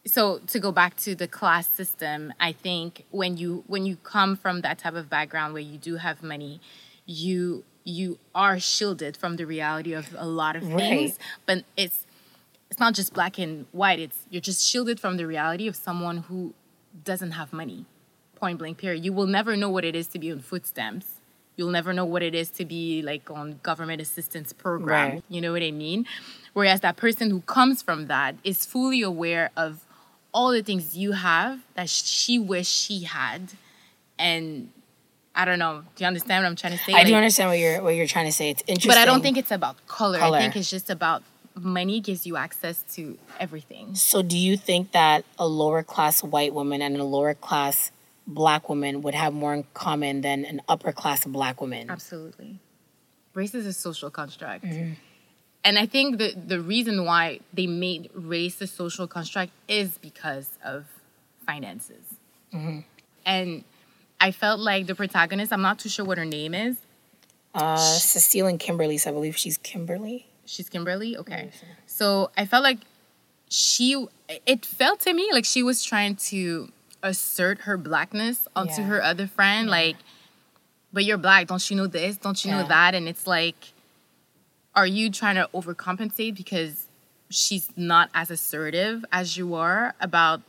[0.06, 4.34] so to go back to the class system i think when you when you come
[4.34, 6.58] from that type of background where you do have money
[7.06, 11.12] you you are shielded from the reality of a lot of things.
[11.12, 11.18] Right.
[11.46, 12.06] but it's
[12.70, 16.18] it's not just black and white it's you're just shielded from the reality of someone
[16.18, 16.54] who
[17.04, 17.86] doesn't have money.
[18.36, 19.04] Point blank period.
[19.04, 21.19] You will never know what it is to be on food stamps
[21.56, 25.24] you'll never know what it is to be like on government assistance program Right.
[25.28, 26.06] you know what i mean
[26.52, 29.84] whereas that person who comes from that is fully aware of
[30.32, 33.52] all the things you have that she wished she had
[34.18, 34.70] and
[35.34, 37.58] i don't know do you understand what i'm trying to say I do understand what
[37.58, 38.50] you're what you're trying to say.
[38.50, 38.90] It's interesting.
[38.90, 40.18] but i don't think it's about color.
[40.18, 40.38] Color.
[40.38, 41.22] i think it's just about
[41.56, 46.54] money gives you access to everything So, do you think that a lower class white
[46.54, 47.90] woman and a lower class
[48.34, 51.90] black woman would have more in common than an upper class black woman?
[51.90, 52.58] absolutely
[53.34, 54.64] race is a social construct.
[54.64, 54.92] Mm-hmm.
[55.62, 60.50] And I think the, the reason why they made race a social construct is because
[60.64, 60.86] of
[61.46, 62.14] finances.
[62.52, 62.80] Mm-hmm.
[63.26, 63.64] And
[64.20, 66.78] I felt like the protagonist, I'm not too sure what her name is.
[67.54, 70.26] Uh, Cecile and Kimberly, so I believe she's Kimberly.
[70.46, 71.12] She's Kimberly?
[71.12, 71.20] Mm-hmm.
[71.20, 71.50] Okay.
[71.86, 72.78] So I felt like
[73.48, 74.06] she,
[74.46, 76.70] it felt to me like she was trying to
[77.02, 78.86] assert her blackness onto Yeah.
[78.88, 79.68] her other friend.
[79.68, 79.96] Like,
[80.92, 81.46] but you're black.
[81.46, 82.16] Don't you know this?
[82.16, 82.94] Don't you know that?
[82.94, 83.72] And it's like,
[84.74, 86.86] are you trying to overcompensate because
[87.28, 90.42] she's not as assertive as you are about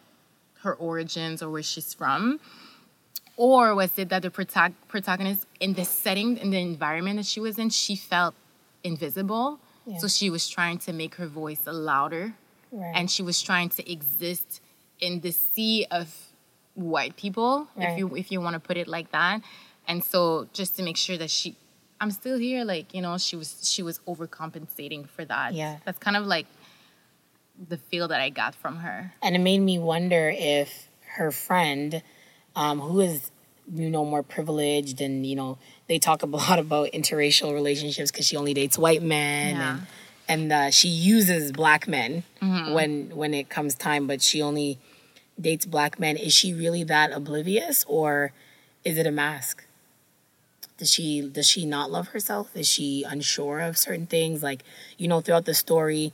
[0.64, 2.40] her origins or where she's from?
[3.38, 7.40] Or was it that the protag- protagonist in the setting, in the environment that she
[7.40, 8.36] was in, she felt
[8.84, 9.60] invisible?
[9.86, 9.98] Yeah.
[9.98, 12.34] So she was trying to make her voice louder
[12.72, 12.94] Right.
[12.96, 14.62] and she was trying to exist
[15.00, 16.16] in the sea of
[16.76, 17.90] white people, Right.
[17.92, 19.42] if you if you want to put it like that.
[19.88, 21.56] And so just to make sure that she
[22.00, 25.54] I'm still here, like, you know, she was she was overcompensating for that.
[25.54, 25.78] Yeah.
[25.86, 26.48] That's kind of like
[27.70, 29.14] the feel that I got from her.
[29.22, 32.02] and it made me wonder if her friend,
[32.56, 33.30] um, who is
[33.74, 35.58] you know more privileged, and you know
[35.88, 39.78] they talk a lot about interracial relationships because she only dates white men, Yeah.
[40.28, 44.80] and and uh, she uses black men when when it comes time, but she only
[45.40, 46.18] dates black men.
[46.18, 48.34] Is she really that oblivious, or
[48.84, 49.66] is it a mask?
[50.78, 52.56] Does she does she not love herself?
[52.56, 54.42] Is she unsure of certain things?
[54.42, 54.64] Like
[54.98, 56.14] you know, throughout the story,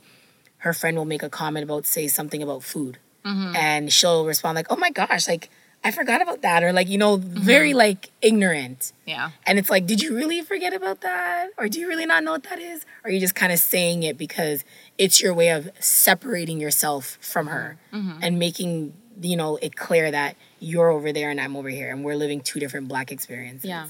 [0.58, 3.56] her friend will make a comment about say something about food mm-hmm.
[3.56, 5.50] and she'll respond like oh my gosh like
[5.84, 7.78] i forgot about that or like you know very mm-hmm.
[7.78, 9.30] like ignorant Yeah.
[9.46, 12.32] and it's like did you really forget about that or do you really not know
[12.32, 14.64] what that is or are you just kind of saying it because
[14.96, 18.18] it's your way of separating yourself from her mm-hmm.
[18.22, 22.04] and making you know it clear that you're over there and i'm over here and
[22.04, 23.88] we're living two different black experiences Yeah.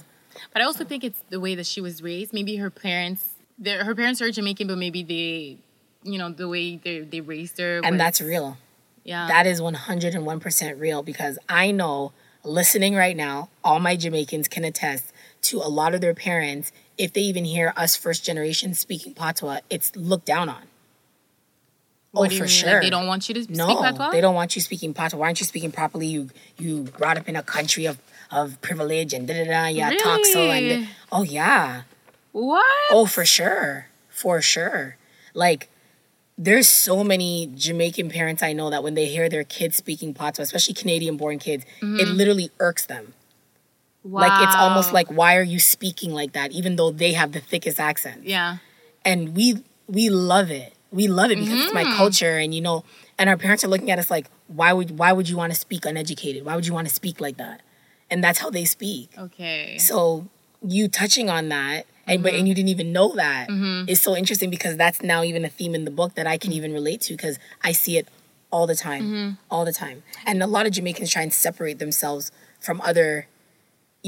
[0.53, 2.33] But I also think it's the way that she was raised.
[2.33, 3.31] Maybe her parents
[3.65, 5.59] her parents are Jamaican, but maybe they
[6.05, 8.57] you know, the way they they raised her and was- that's real
[9.05, 9.27] yeah.
[9.27, 12.13] That is 101% real because I know
[12.45, 15.13] listening right now, all my Jamaicans can attest
[15.43, 19.61] to a lot of their parents, if they even hear us first generation speaking patois,
[19.71, 20.68] it's looked down on.
[22.19, 22.51] What oh, do you for mean?
[22.51, 22.73] sure.
[22.73, 24.11] Like, they don't want you to speak no, patois?
[24.11, 25.19] they don't want you speaking patois.
[25.19, 26.09] Why aren't you speaking properly?
[26.09, 27.99] You you brought up in a country of,
[28.33, 29.67] of privilege and da da da.
[29.67, 30.89] Yeah, talk so and Really?
[31.13, 31.83] oh yeah.
[32.33, 32.65] What?
[32.91, 33.87] Oh, for sure.
[34.09, 34.97] For sure.
[35.33, 35.69] Like,
[36.37, 40.43] there's so many Jamaican parents I know that when they hear their kids speaking patois,
[40.43, 42.17] especially Canadian born kids, it mm-hmm.
[42.17, 43.15] literally irks them.
[44.05, 44.23] Wow.
[44.23, 47.41] Like, it's almost like, why are you speaking like that, even though they have the
[47.41, 48.25] thickest accent?
[48.25, 48.59] Yeah.
[49.05, 50.75] And we we love it.
[50.91, 51.97] We love it because it's my mm-hmm.
[51.97, 52.85] culture, and you know,
[53.19, 55.59] and our parents are looking at us like, why would why would you want to
[55.59, 56.45] speak uneducated?
[56.45, 57.61] Why would you want to speak like that?
[58.11, 59.11] And that's how they speak.
[59.19, 59.77] Okay.
[59.79, 60.29] So
[60.67, 62.39] you touching on that, and but mm-hmm.
[62.39, 65.49] and you didn't even know that that is so interesting because that's now even a
[65.49, 66.57] theme in the book that I can mm.
[66.57, 68.09] even relate to because I see it
[68.51, 70.03] all the time, all the time.
[70.27, 73.27] And a lot of Jamaicans try and separate themselves from other,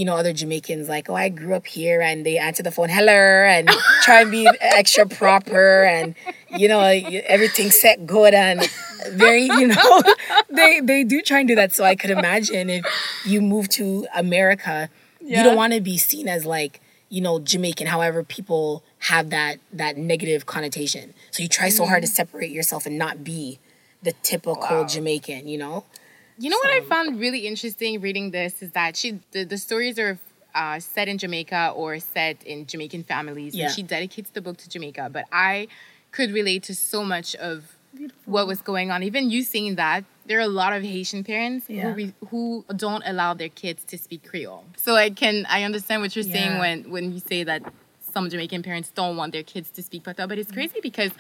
[0.00, 0.88] you know, other Jamaicans.
[0.88, 3.68] Like, oh, I grew up here, and they answer the phone, hello, and
[4.02, 6.14] try and be extra proper, and
[6.48, 8.66] you know, everything set good and
[9.10, 10.02] very, you know,
[10.50, 11.74] they they do try and do that.
[11.74, 12.86] So I could imagine if
[13.26, 14.88] you move to America,
[15.20, 17.86] you don't want to be seen as like you know Jamaican.
[17.86, 21.12] However, people have that that negative connotation.
[21.30, 22.12] So you try so hard to mm.
[22.12, 23.58] separate yourself and not be
[24.02, 24.86] the typical Wow.
[24.86, 25.46] Jamaican.
[25.46, 25.84] You know.
[26.42, 29.98] You know what I found really interesting reading this is that she the, the stories
[29.98, 30.18] are
[30.55, 33.66] uh, set in Jamaica or set in Jamaican families, Yeah.
[33.66, 35.11] and she dedicates the book to Jamaica.
[35.12, 35.68] But I
[36.12, 37.76] could relate to so much of
[38.24, 39.03] what was going on.
[39.03, 41.83] Even you saying that, there are a lot of Haitian parents Yeah.
[41.83, 44.64] who re- who don't allow their kids to speak Creole.
[44.76, 47.61] So I can I understand what you're saying when when you say that
[48.14, 50.40] some Jamaican parents don't want their kids to speak patois, but Mm.
[50.42, 51.12] it's crazy because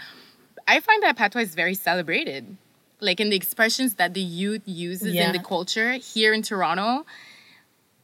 [0.66, 2.56] I find that patois is very celebrated.
[3.00, 5.26] Like in the expressions that the youth uses Yeah.
[5.26, 7.06] in the culture here in Toronto,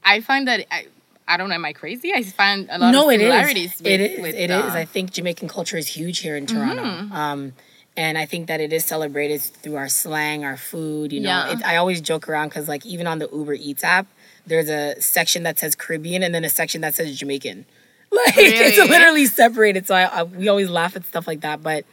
[0.04, 0.86] I find that I,
[1.28, 2.12] I don't know, am I crazy?
[2.12, 3.74] I find a lot no, of it similarities.
[3.74, 3.78] is.
[3.82, 4.20] With, it is.
[4.22, 4.74] with, It uh, is.
[4.74, 6.82] I think Jamaican culture is huge here in Toronto.
[6.84, 7.12] Mm-hmm.
[7.12, 7.52] Um,
[7.96, 11.12] and I think that it is celebrated through our slang, our food.
[11.12, 11.52] You know, Yeah.
[11.52, 14.06] it, I always joke around because, like, even on the Uber Eats app,
[14.46, 17.64] there's a section that says Caribbean and then a section that says Jamaican.
[18.12, 19.86] Like, it's literally separated.
[19.88, 21.60] So I, I, we always laugh at stuff like that.
[21.62, 21.84] But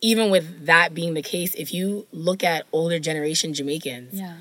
[0.00, 4.36] even with that being the case, if you look at older generation Jamaicans, yeah.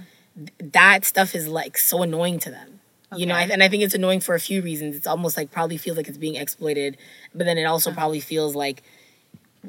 [0.59, 2.79] that stuff is like so annoying to them.
[3.15, 3.51] You know, Okay.
[3.53, 4.95] And I think it's annoying for a few reasons.
[4.95, 6.97] It's almost like probably feels like it's being exploited,
[7.33, 8.83] but then it also probably feels like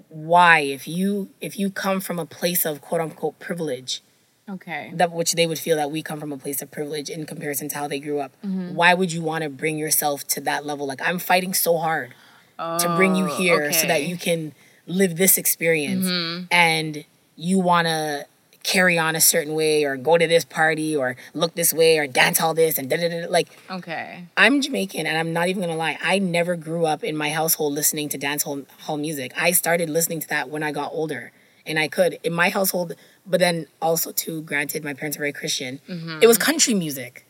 [0.08, 4.02] why if you if you come from a place of quote unquote privilege
[4.48, 4.90] Okay.
[4.94, 7.68] that which they would feel that we come from a place of privilege in comparison
[7.68, 8.74] to how they grew up Mm-hmm.
[8.74, 12.14] why would you want to bring yourself to that level like i'm fighting so hard
[12.58, 14.52] to bring you Oh, here so that you can
[14.88, 16.44] live this experience Mm-hmm.
[16.50, 17.04] and
[17.36, 18.26] you want to
[18.64, 22.06] carry on a certain way or go to this party or look this way or
[22.06, 24.24] dance all this and da da da like Okay.
[24.36, 25.96] I'm Jamaican and I'm not even gonna lie.
[26.02, 29.32] I never grew up in my household listening to dance hall, hall music.
[29.36, 31.32] I started listening to that when I got older.
[31.64, 32.94] And I could in my household,
[33.26, 35.80] but then also too, granted, my parents are very Christian.
[36.22, 37.26] It was country music.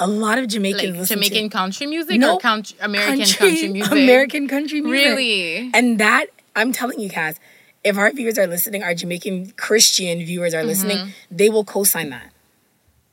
[0.00, 0.98] A lot of Jamaicans Mm-hmm.
[1.00, 3.92] Like Jamaican to country music No, or country, American country, music?
[3.92, 5.06] American country music.
[5.06, 5.70] Really?
[5.72, 6.26] And that
[6.56, 7.38] I'm telling you, Cass,
[7.84, 11.10] if our viewers are listening, our Jamaican Christian viewers are listening, Mm-hmm.
[11.36, 12.32] they will co-sign that.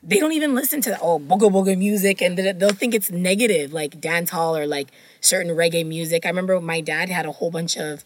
[0.04, 4.00] They don't even listen to oh booga booga music, and they'll think it's negative, like
[4.00, 4.90] dance hall or like
[5.22, 6.26] certain reggae music.
[6.26, 8.04] I remember my dad had a whole bunch of,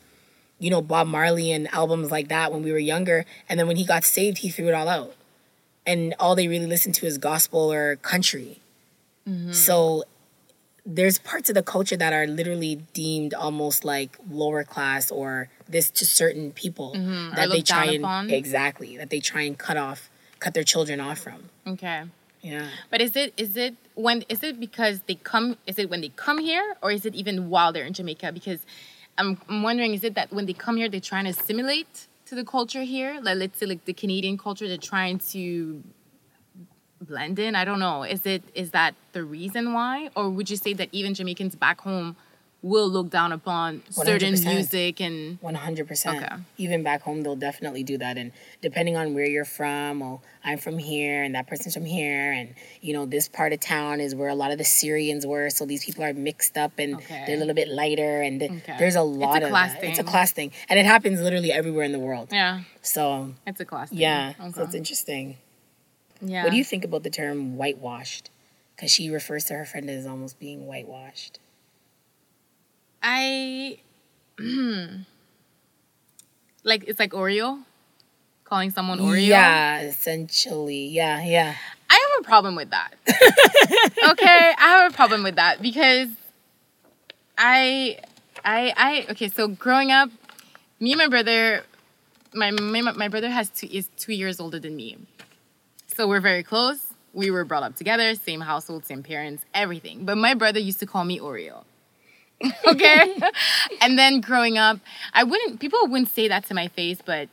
[0.58, 3.78] you know, Bob Marley and albums like that when we were younger, and then when
[3.78, 5.14] he got saved, he threw it all out,
[5.86, 8.60] and all they really listened to is gospel or country.
[9.52, 10.04] So
[10.86, 15.90] there's parts of the culture that are literally deemed almost like lower class or this
[15.92, 17.34] to certain people mm-hmm.
[17.34, 18.30] Or that they try and upon.
[18.30, 22.04] exactly that they try and cut off cut their children off from Okay.
[22.42, 26.02] yeah But is it is it when is it because they come is it when
[26.02, 28.32] they come here or is it even while they're in Jamaica?
[28.32, 28.66] Because
[29.18, 32.34] I'm I'm wondering is it that when they come here they're trying to assimilate to
[32.36, 33.20] the culture here?
[33.22, 35.84] Like let's say like the Canadian culture they're trying to
[37.02, 37.56] blend in.
[37.56, 38.04] I don't know.
[38.04, 40.10] Is it is that the reason why?
[40.16, 42.16] Or would you say that even Jamaicans back home
[42.64, 44.46] will look down upon certain 100%.
[44.54, 46.36] music and 100% Okay.
[46.60, 50.60] even back home they'll definitely do that and depending on where you're from oh i'm
[50.60, 54.14] from here and that person's from here and you know this part of town is
[54.14, 57.24] where a lot of the syrians were so these people are mixed up and Okay.
[57.26, 58.76] they're a little bit lighter and th- Okay.
[58.78, 59.84] there's a It's a lot of class that.
[59.84, 63.60] it's a class thing and it happens literally everywhere in the world yeah, so it's
[63.60, 63.90] a class.
[63.90, 63.98] thing.
[63.98, 65.38] yeah so it's interesting
[66.22, 66.44] yeah.
[66.44, 68.30] What do you think about the term whitewashed?
[68.76, 71.40] Because she refers to her friend as almost being whitewashed.
[73.04, 73.80] I
[74.40, 75.04] hmm.
[76.64, 77.64] like it's like Oreo,
[78.44, 79.26] calling someone Oreo.
[79.26, 80.88] Yeah, essentially.
[80.88, 81.56] Yeah, yeah.
[81.90, 82.94] I have a problem with that.
[84.12, 86.08] okay, I have a problem with that because
[87.38, 87.98] I,
[88.46, 89.06] I, I.
[89.12, 90.10] Okay, so growing up,
[90.80, 91.64] me and my brother,
[92.34, 94.98] my my, my brother has two is two years older than me,
[96.02, 96.80] so we're very close.
[97.14, 100.04] We were brought up together, same household, same parents, everything.
[100.04, 101.64] But my brother used to call me Oreo.
[102.66, 103.20] okay,
[103.82, 104.80] and then growing up,
[105.14, 105.60] I wouldn't.
[105.60, 107.30] People wouldn't say that to my face, but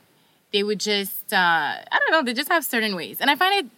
[0.53, 1.33] they would just.
[1.33, 2.21] Uh, I don't know.
[2.21, 3.71] They just have certain ways, and I find it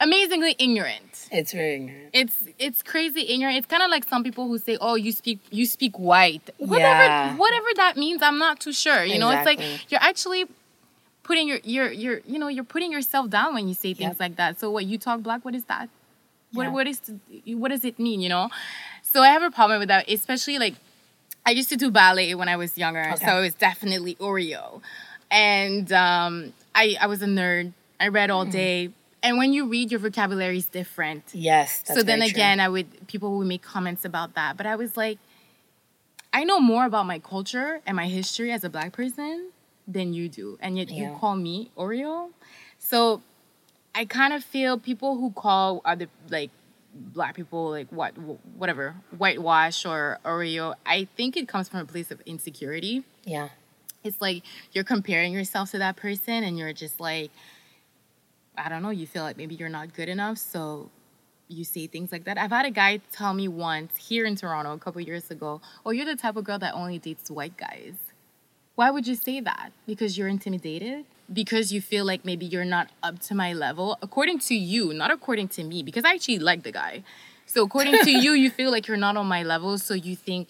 [0.00, 1.28] amazingly ignorant.
[1.32, 2.10] It's very ignorant.
[2.12, 3.56] It's it's crazy ignorant.
[3.56, 7.04] It's kind of like some people who say, "Oh, you speak you speak white." Whatever
[7.04, 7.36] Yeah.
[7.38, 9.02] whatever that means, I'm not too sure.
[9.02, 10.44] You know, it's like you're actually
[11.30, 14.20] putting your your your you know you're putting yourself down when you say things Yep.
[14.24, 14.52] like that.
[14.60, 15.40] So what you talk black?
[15.46, 15.86] What is that?
[16.56, 16.72] What Yeah.
[16.76, 16.98] what is
[17.62, 18.18] what does it mean?
[18.24, 18.46] You know.
[19.10, 20.74] So I have a problem with that, especially like
[21.48, 23.26] I used to do ballet when I was younger, Okay.
[23.26, 24.64] so it was definitely Oreo.
[25.30, 27.66] And um, I, I was a nerd.
[28.04, 28.34] I read Mm.
[28.34, 28.90] all day.
[29.26, 31.22] And when you read, your vocabulary is different.
[31.32, 31.70] Yes.
[31.82, 32.36] That's so then very true.
[32.40, 34.50] again, I would people would make comments about that.
[34.58, 35.18] But I was like,
[36.32, 39.50] I know more about my culture and my history as a black person
[39.92, 42.30] than you do, and yet you call me Oreo.
[42.78, 43.22] So
[43.94, 46.50] I kind of feel people who call other like
[46.94, 48.12] black people like what
[48.56, 50.74] whatever whitewash or Oreo.
[50.86, 53.48] I think it comes from a place of insecurity Yeah.
[54.02, 57.30] it's like you're comparing yourself to that person and you're just like
[58.56, 60.90] i don't know you feel like maybe you're not good enough so
[61.48, 64.72] you say things like that i've had a guy tell me once here in toronto
[64.72, 67.94] a couple years ago oh you're the type of girl that only dates white guys
[68.80, 71.04] why would you say that because you're intimidated
[71.40, 75.10] because you feel like maybe you're not up to my level according to you not
[75.16, 76.94] according to me because i actually like the guy
[77.52, 80.46] so according to you you feel like you're not on my level so you think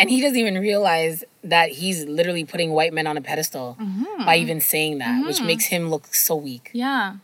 [0.00, 4.24] And he doesn't even realize that he's literally putting white men on a pedestal Mm-hmm.
[4.28, 6.70] by even saying that, which makes him look so weak.
[6.72, 7.16] Yeah.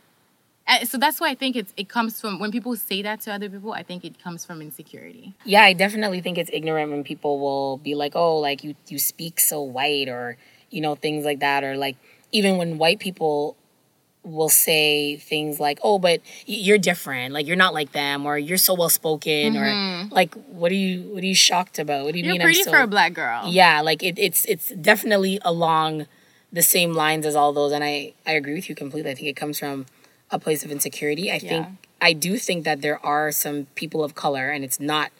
[0.67, 3.31] Uh, so that's why I think it's it comes from when people say that to
[3.33, 3.71] other people.
[3.73, 5.33] I think it comes from insecurity.
[5.45, 8.99] Yeah, I definitely think it's ignorant when people will be like, "Oh, like you you
[8.99, 10.37] speak so white," or
[10.69, 11.95] you know things like that, or like
[12.31, 13.55] even when white people
[14.23, 17.33] will say things like, "Oh, but you're different.
[17.33, 21.03] Like you're not like them, or you're so well spoken, or like what are you
[21.13, 22.03] what are you shocked about?
[22.03, 22.33] What do you Mm-hmm.
[22.33, 23.43] You're mean pretty I'm so for a black girl.
[23.47, 26.07] yeah like it, it's it's definitely along
[26.51, 29.27] the same lines as all those and i i agree with you completely i think
[29.27, 29.85] it comes from
[30.31, 31.65] a place of insecurity i think
[32.01, 35.11] i do think that there are some people of color and it's not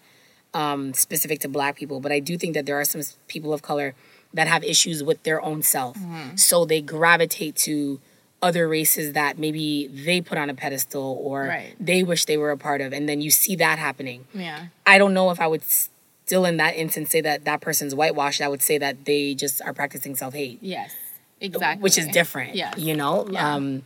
[0.53, 3.61] um specific to black people but i do think that there are some people of
[3.61, 3.93] color
[4.33, 6.35] that have issues with their own self Mm-hmm.
[6.35, 7.99] so they gravitate to
[8.41, 11.75] other races that maybe they put on a pedestal or Right.
[11.79, 14.67] they wish they were a part of and then you see that happening Yeah.
[14.85, 18.41] I don't know if I would still in that instance say that that person's whitewashed.
[18.41, 20.93] I would say that they just are practicing self hate, Yes.
[21.41, 21.81] Exactly.
[21.81, 22.53] which is different.
[22.55, 22.77] Yes.
[22.77, 23.27] You know.
[23.31, 23.53] Yeah.
[23.55, 23.83] Um.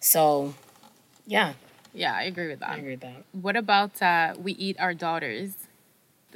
[0.00, 0.54] So,
[1.26, 1.54] yeah,
[1.92, 2.70] Yeah, I agree with that.
[2.70, 3.24] I agree with that.
[3.32, 5.54] What about uh, we eat our daughters?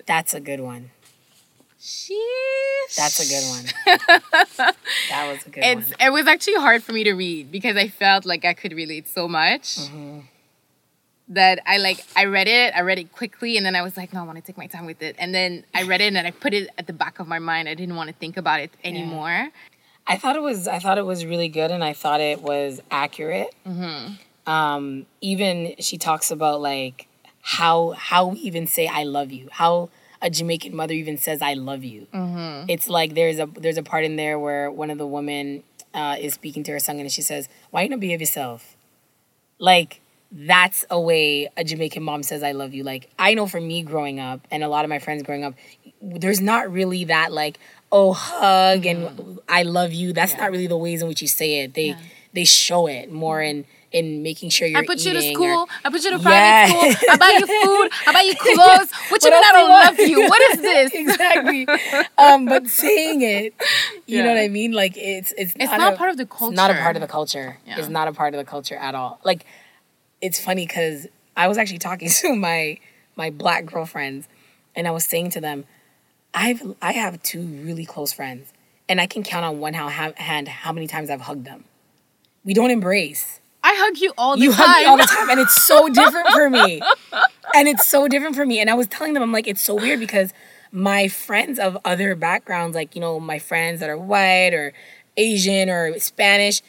[0.06, 0.90] That's a good one.
[1.80, 2.96] Sheesh.
[2.96, 4.74] That's a good one.
[5.10, 5.96] that was a good It's one.
[6.00, 9.08] it was actually hard for me to read because I felt like I could relate
[9.08, 10.20] so much Mm-hmm.
[11.28, 14.12] that I like I read it, I read it quickly, and then I was like,
[14.12, 15.16] no, I want to take my time with it.
[15.18, 17.68] And then I read it and I put it at the back of my mind.
[17.68, 19.48] I didn't want to think about it anymore.
[20.06, 22.80] I thought it was I thought it was really good and I thought it was
[22.90, 23.54] accurate.
[24.46, 27.06] Um, even she talks about like
[27.42, 29.90] how how we even say I love you, how
[30.20, 32.06] a Jamaican mother even says I love you.
[32.68, 35.62] It's like there's a there's a part in there where one of the women
[35.94, 38.76] uh, is speaking to her son and she says, "Why you not behave yourself?"
[39.58, 40.00] Like
[40.34, 42.82] that's a way a Jamaican mom says I love you.
[42.84, 45.54] Like I know for me growing up and a lot of my friends growing up,
[46.00, 47.58] there's not really that like
[47.92, 50.12] oh hug and I love you.
[50.12, 51.74] That's not really the ways in which you say it.
[51.74, 51.94] They
[52.32, 55.44] they show it more in in making sure you're I put you to school.
[55.44, 56.70] or- I put you to Yes.
[56.72, 57.10] private school.
[57.12, 57.90] I buy you food.
[58.06, 58.90] I buy you clothes.
[59.10, 60.20] What you mean I do don't love you?
[60.22, 60.92] What is this?
[60.94, 61.66] exactly.
[62.16, 63.54] um, but saying it,
[64.06, 64.72] you know what I mean?
[64.72, 66.52] Like it's it's It's not, not a, part of the culture.
[66.52, 67.58] It's not a part of the culture.
[67.66, 67.78] Yeah.
[67.78, 69.20] It's not a part of the culture at all.
[69.24, 69.44] Like
[70.22, 72.78] it's funny because I was actually talking to my
[73.14, 74.26] my black girlfriends,
[74.74, 75.66] and I was saying to them,
[76.34, 78.52] I've I have two really close friends,
[78.88, 81.64] and I can count on one hand how many times I've hugged them.
[82.44, 84.66] We don't embrace I hug you all the you time.
[84.66, 86.82] hug me all the time and it's so different for me
[87.54, 89.74] and it's so different for me and i was telling them i'm like it's so
[89.74, 90.32] weird because
[90.72, 94.72] my friends of other backgrounds like you know my friends that are white or
[95.16, 96.60] asian or spanish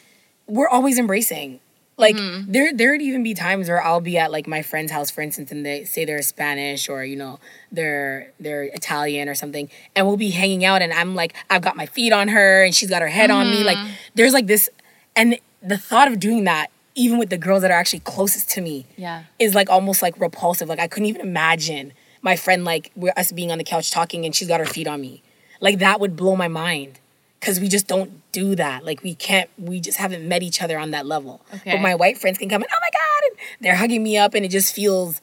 [0.46, 1.58] we're always embracing
[1.96, 2.50] like mm-hmm.
[2.50, 5.52] there there'd even be times where i'll be at like my friend's house for instance
[5.52, 7.38] and they say they're spanish or you know
[7.70, 11.76] they're they're italian or something and we'll be hanging out and i'm like i've got
[11.76, 13.64] my feet on her and she's got her head on me.
[13.64, 13.92] Like mm-hmm.
[14.14, 14.68] there's like this
[15.16, 18.60] and the thought of doing that even with the girls that are actually closest to
[18.60, 19.24] me Yeah.
[19.38, 20.68] is like almost like repulsive.
[20.68, 21.92] Like i couldn't even imagine
[22.22, 24.86] my friend like we're us being on the couch talking and she's got her feet
[24.86, 25.22] on me.
[25.60, 27.00] Like that would blow my mind
[27.44, 30.78] because we just don't do that like we can't we just haven't met each other
[30.78, 31.72] on that level Okay.
[31.72, 34.32] but my white friends can come and oh my god and they're hugging me up
[34.34, 35.20] and it just feels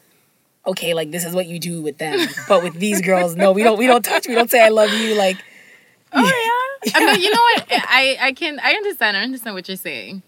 [0.67, 3.63] okay like this is what you do with them but with these girls no we
[3.63, 5.37] don't we don't touch we don't say i love you like
[6.13, 6.19] Oh
[6.85, 6.91] yeah.
[6.93, 7.65] I mean, you know what?
[7.71, 9.15] I I can I understand.
[9.15, 10.23] I understand what you're saying.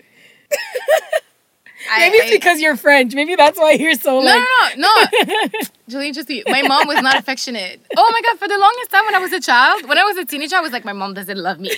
[1.91, 4.43] I- maybe it's I- because you're french maybe that's why you're so No, like
[4.77, 5.59] no, no, no.
[5.89, 7.81] Julie, just my mom was not affectionate.
[7.97, 10.15] Oh my god, for the longest time when I was a child, when I was
[10.17, 11.69] a teenager, I was like, my mom doesn't love me.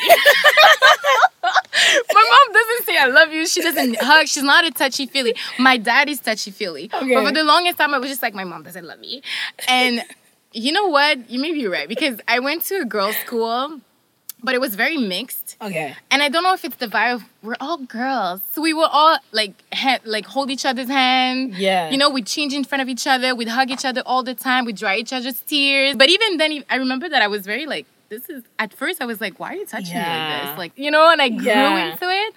[1.43, 1.49] my
[2.13, 3.47] mom doesn't say I love you.
[3.47, 4.27] She doesn't hug.
[4.27, 5.35] She's not a touchy feely.
[5.59, 6.89] My dad is touchy feely.
[6.93, 7.13] Okay.
[7.15, 9.21] But for the longest time, I was just like, my mom doesn't love me.
[9.67, 10.03] And
[10.53, 11.29] you know what?
[11.29, 13.81] You may be right because I went to a girls' school,
[14.45, 15.47] but it was very mixed.
[15.67, 17.21] okay And I don't know if it's the vibe.
[17.43, 21.55] We're all girls, so we were all like ha- like hold each other's hand.
[21.55, 21.89] Yeah.
[21.91, 23.27] You know, we'd change in front of each other.
[23.39, 24.61] We'd hug each other all the time.
[24.65, 25.95] We'd dry each other's tears.
[26.01, 28.43] But even then, I remember that I was very like, this is.
[28.59, 30.57] At first, I was like, why are you touching me like this?
[30.63, 31.91] Like, you know, and I grew Yeah.
[31.91, 32.33] into it.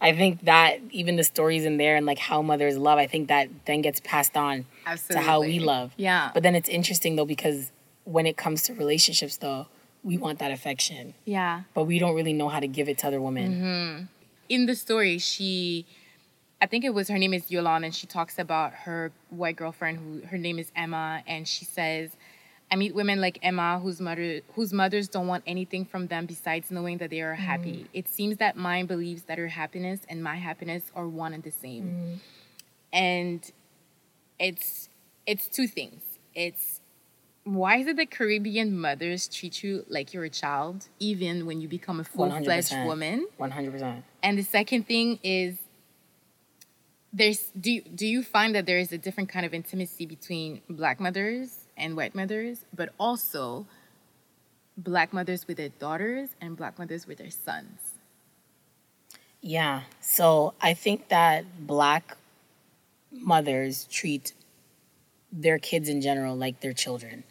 [0.00, 3.28] I think that even the stories in there and like how mothers love, I think
[3.28, 5.22] that then gets passed on Absolutely.
[5.24, 5.92] to how we love.
[5.96, 6.30] Yeah.
[6.34, 7.70] But then it's interesting though because
[8.04, 9.66] when it comes to relationships though,
[10.04, 11.62] we want that affection, yeah.
[11.74, 13.52] but we don't really know how to give it to other women.
[13.54, 14.04] Mm-hmm.
[14.48, 15.86] in the story, she,
[16.60, 19.98] I think it was her name is Yolanda, and she talks about her white girlfriend
[19.98, 22.10] who her name is Emma, and she says,
[22.70, 26.70] "I meet women like Emma whose mother whose mothers don't want anything from them besides
[26.70, 27.86] knowing that they are happy.
[27.92, 31.50] It seems that mine believes that her happiness and my happiness are one and the
[31.50, 32.20] same,
[32.92, 33.50] and
[34.38, 34.88] it's
[35.26, 36.02] it's two things.
[36.34, 36.80] It's
[37.44, 41.68] why is it that Caribbean mothers treat you like you're a child, even when you
[41.68, 43.26] become a full fledged woman?
[43.36, 44.04] One hundred percent.
[44.22, 45.58] And the second thing is
[47.12, 50.62] there's do you, do you find that there is a different kind of intimacy between
[50.68, 53.66] black mothers and white mothers, but also
[54.76, 57.94] black mothers with their daughters and black mothers with their sons?
[59.40, 59.82] Yeah.
[60.00, 62.16] So I think that black
[63.10, 64.32] mothers treat
[65.32, 67.24] their kids in general like their children.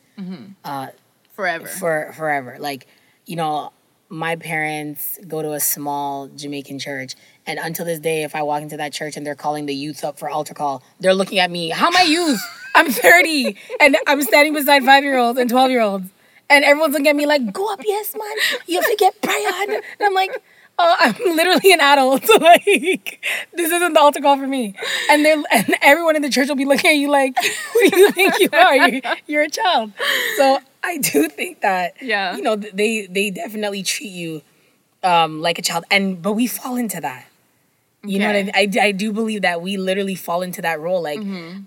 [0.64, 0.88] Uh,
[1.34, 1.68] Forever.
[1.68, 2.58] for forever.
[2.60, 2.88] Like,
[3.26, 3.72] you know,
[4.10, 7.16] my parents go to a small Jamaican church,
[7.48, 10.04] and until this day, if I walk into that church and they're calling the youth
[10.04, 11.70] up for altar call, they're looking at me.
[11.70, 12.42] How am I youth?
[12.76, 16.08] I'm 30, and I'm standing beside five year olds and 12 year olds,
[16.50, 18.60] and everyone's looking at me like, "Go up, yes, man.
[18.68, 20.42] You have to get Brian." And I'm like.
[20.80, 22.24] Oh, I'm literally an adult.
[22.42, 24.74] like, this isn't the altar call for me.
[25.10, 27.36] And they're and everyone in the church will be looking at you like,
[27.74, 28.76] "Who do you think you are?
[28.88, 29.92] You're, you're a child."
[30.38, 32.36] So I do think that Yeah.
[32.36, 34.42] you know they they definitely treat you
[35.04, 37.28] um like a child and but we fall into that.
[38.04, 38.82] You know what I, Okay.
[38.82, 41.60] I I do believe that we literally fall into that role like Mm-hmm.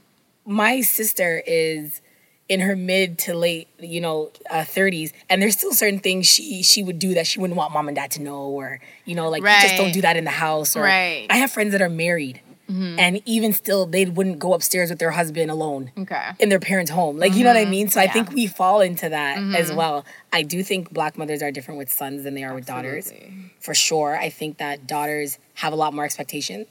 [0.45, 2.01] my sister is
[2.49, 6.63] in her mid to late you know uh, 30s and there's still certain things she
[6.63, 9.31] she would do that she wouldn't want mom and dad to know or you know
[9.31, 11.27] like you just don't do that in the house or Right.
[11.31, 12.99] i have friends that are married mm-hmm.
[12.99, 16.31] and even still they wouldn't go upstairs with their husband alone Okay.
[16.39, 17.19] in their parents' home.
[17.19, 17.71] Like, you know what I mm-hmm.
[17.71, 17.89] mean?
[17.89, 19.77] So I think we fall into that as mm-hmm.
[19.77, 20.05] well.
[20.33, 23.13] I do think black mothers are different with sons than they are with daughters.
[23.61, 24.17] For sure.
[24.17, 26.67] I think that daughters have a lot more expectation.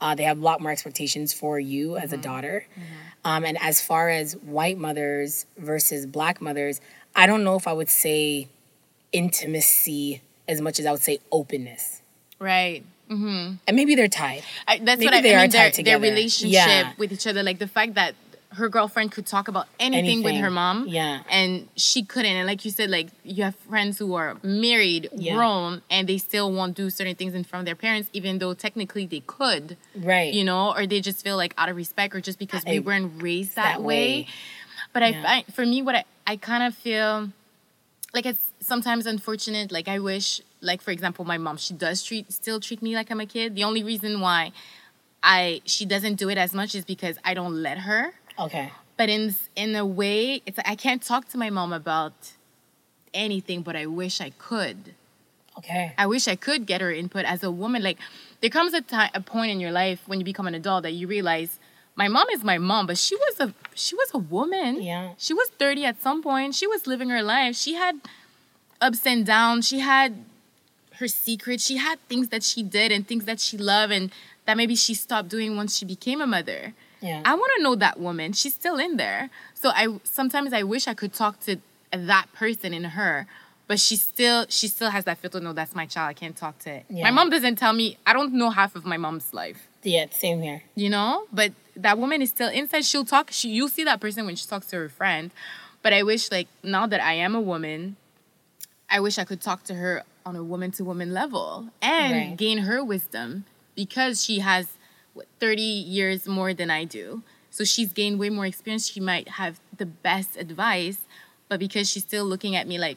[0.00, 2.66] Uh, they have a lot more expectations for you as a daughter.
[3.24, 6.80] Um, and as far as white mothers versus black mothers,
[7.14, 8.48] I don't know if I would say
[9.12, 12.02] intimacy as much as I would say openness.
[12.38, 12.82] Right.
[13.10, 14.42] And maybe they're tied.
[14.68, 15.50] I, that's Maybe what I, they I are mean.
[15.50, 16.02] Their, tied their together.
[16.02, 16.92] relationship Yeah.
[16.96, 18.14] with each other, like the fact that
[18.54, 21.22] her girlfriend could talk about anything, with her mom, Yeah.
[21.30, 22.32] and she couldn't.
[22.32, 25.34] And like you said, like you have friends who are married, Yeah.
[25.34, 28.54] grown, and they still won't do certain things in front of their parents, even though
[28.54, 30.34] technically they could, Right.
[30.34, 33.22] you know, or they just feel like out of respect, or just because we weren't
[33.22, 34.22] raised that, that way.
[34.22, 34.26] way.
[34.92, 37.30] But I find, for me, what I, I kind of feel
[38.12, 39.70] like it's sometimes unfortunate.
[39.70, 43.08] Like I wish, like for example, my mom, she does treat still treat me like
[43.12, 43.54] I'm a kid.
[43.54, 44.50] The only reason why
[45.22, 48.12] I she doesn't do it as much is because I don't let her.
[48.40, 48.72] Okay.
[48.96, 52.32] But in in a way, it's I can't talk to my mom about
[53.14, 54.94] anything, but I wish I could.
[55.58, 55.92] Okay.
[55.98, 57.82] I wish I could get her input as a woman.
[57.82, 57.98] Like
[58.40, 60.92] there comes a time, a point in your life when you become an adult that
[60.92, 61.58] you realize
[61.96, 64.82] my mom is my mom, but she was a she was a woman.
[64.82, 65.10] Yeah.
[65.18, 66.54] She was 30 at some point.
[66.54, 67.56] She was living her life.
[67.56, 68.00] She had
[68.80, 69.68] ups and downs.
[69.68, 70.24] She had
[70.94, 71.64] her secrets.
[71.66, 74.10] She had things that she did and things that she loved and
[74.46, 76.74] that maybe she stopped doing once she became a mother.
[77.00, 77.22] Yeah.
[77.24, 78.32] I want to know that woman.
[78.32, 79.30] She's still in there.
[79.54, 81.56] So I sometimes I wish I could talk to
[81.92, 83.26] that person in her,
[83.66, 85.40] but she still she still has that filter.
[85.40, 86.10] No, that's my child.
[86.10, 86.84] I can't talk to it.
[86.90, 87.04] Yeah.
[87.04, 87.96] My mom doesn't tell me.
[88.06, 89.66] I don't know half of my mom's life.
[89.82, 90.62] yeah, same here.
[90.74, 92.84] You know, but that woman is still inside.
[92.84, 93.30] She'll talk.
[93.30, 95.30] She you'll see that person when she talks to her friend.
[95.82, 97.96] But I wish like now that I am a woman,
[98.90, 102.36] I wish I could talk to her on a woman to woman level and Right.
[102.36, 103.44] gain her wisdom
[103.74, 104.66] because she has
[105.14, 107.22] what, 30 years more than I do.
[107.50, 108.88] So she's gained way more experience.
[108.88, 110.98] She might have the best advice,
[111.48, 112.96] but because she's still looking at me like,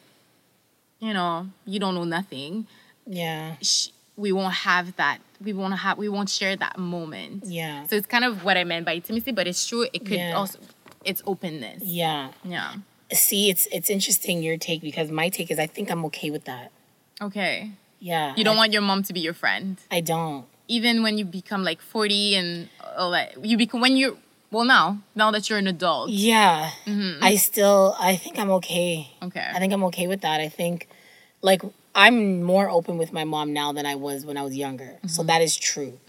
[1.00, 2.68] you know, you don't know nothing,
[3.08, 3.56] Yeah.
[3.62, 5.18] sh we won't have that.
[5.44, 5.98] We won't have.
[5.98, 7.46] We won't share that moment.
[7.48, 7.88] Yeah.
[7.88, 9.88] So it's kind of what I meant by intimacy, but it's true.
[9.92, 10.34] It could Yeah.
[10.38, 10.60] also,
[11.04, 11.82] it's openness.
[11.84, 12.30] Yeah.
[12.46, 12.76] Yeah.
[13.12, 16.46] See, it's it's interesting your take because my take is I think I'm okay with
[16.46, 16.72] that.
[17.22, 17.72] Okay.
[18.00, 18.36] Yeah.
[18.38, 20.46] You don't I, want your mom to be your friend, I don't.
[20.68, 23.44] Even when you become like forty and all that.
[23.44, 24.16] You become when you're
[24.52, 25.00] well now.
[25.16, 26.10] Now that you're an adult.
[26.10, 26.72] Yeah.
[26.86, 27.24] Mm-hmm.
[27.24, 29.12] I still I think I'm okay.
[29.22, 29.52] Okay.
[29.54, 30.40] I think I'm okay with that.
[30.40, 30.88] I think
[31.42, 31.62] like
[31.96, 34.86] I'm more open with my mom now than I was when I was younger.
[34.86, 35.08] Mm-hmm.
[35.08, 36.00] So that is true.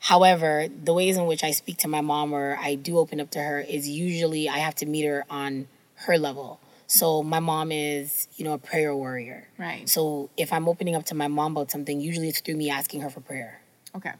[0.00, 3.30] However, the ways in which I speak to my mom or I do open up
[3.30, 5.68] to her is usually I have to meet her on
[6.06, 6.58] her level.
[6.92, 9.48] So my mom is, you know, a prayer warrior.
[9.56, 9.88] Right.
[9.88, 13.00] So if I'm opening up to my mom about something, usually it's through me asking
[13.00, 13.62] her for prayer.
[13.96, 14.12] Okay.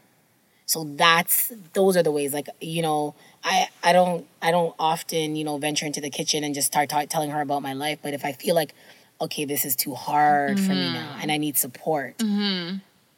[0.65, 2.33] So that's those are the ways.
[2.33, 3.13] Like you know,
[3.43, 6.89] I I don't I don't often you know venture into the kitchen and just start
[6.89, 7.99] ta- telling her about my life.
[8.01, 8.73] But if I feel like
[9.21, 12.77] okay, this is too hard for me now, and I need support, mm-hmm.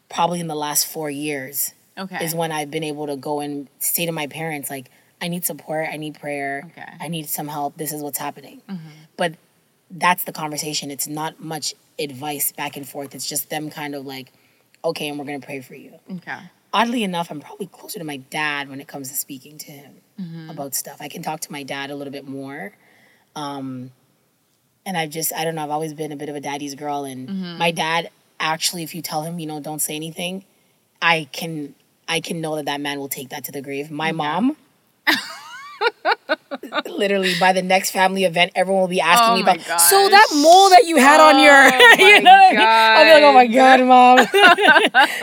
[0.09, 2.25] probably in the last four years Okay.
[2.25, 4.91] is when I've been able to go and say to my parents like,
[5.21, 6.91] I need support, I need prayer, Okay.
[6.99, 7.77] I need some help.
[7.77, 8.61] This is what's happening.
[8.69, 8.89] Mm-hmm.
[9.15, 9.35] But
[9.89, 10.91] that's the conversation.
[10.91, 13.15] It's not much advice back and forth.
[13.15, 14.31] It's just them kind of like,
[14.83, 16.39] okay, and we're gonna pray for you okay.
[16.73, 20.01] oddly enough, I'm probably closer to my dad when it comes to speaking to him
[20.49, 20.97] about stuff.
[20.99, 22.73] I can talk to my dad a little bit more.
[23.35, 23.91] Um,
[24.85, 27.05] and I've just, I don't know, I've always been a bit of a daddy's girl.
[27.05, 28.09] And my dad,
[28.39, 30.45] actually, if you tell him, you know, don't say anything,
[31.01, 31.75] I can,
[32.07, 33.89] I can know that that man will take that to the grave.
[33.89, 34.55] My mom,
[36.85, 40.27] literally by the next family event, everyone will be asking Oh me about, so that
[40.33, 42.67] mole that you had on your, Oh you know what I mean?
[42.67, 43.79] I'll be like, oh my God,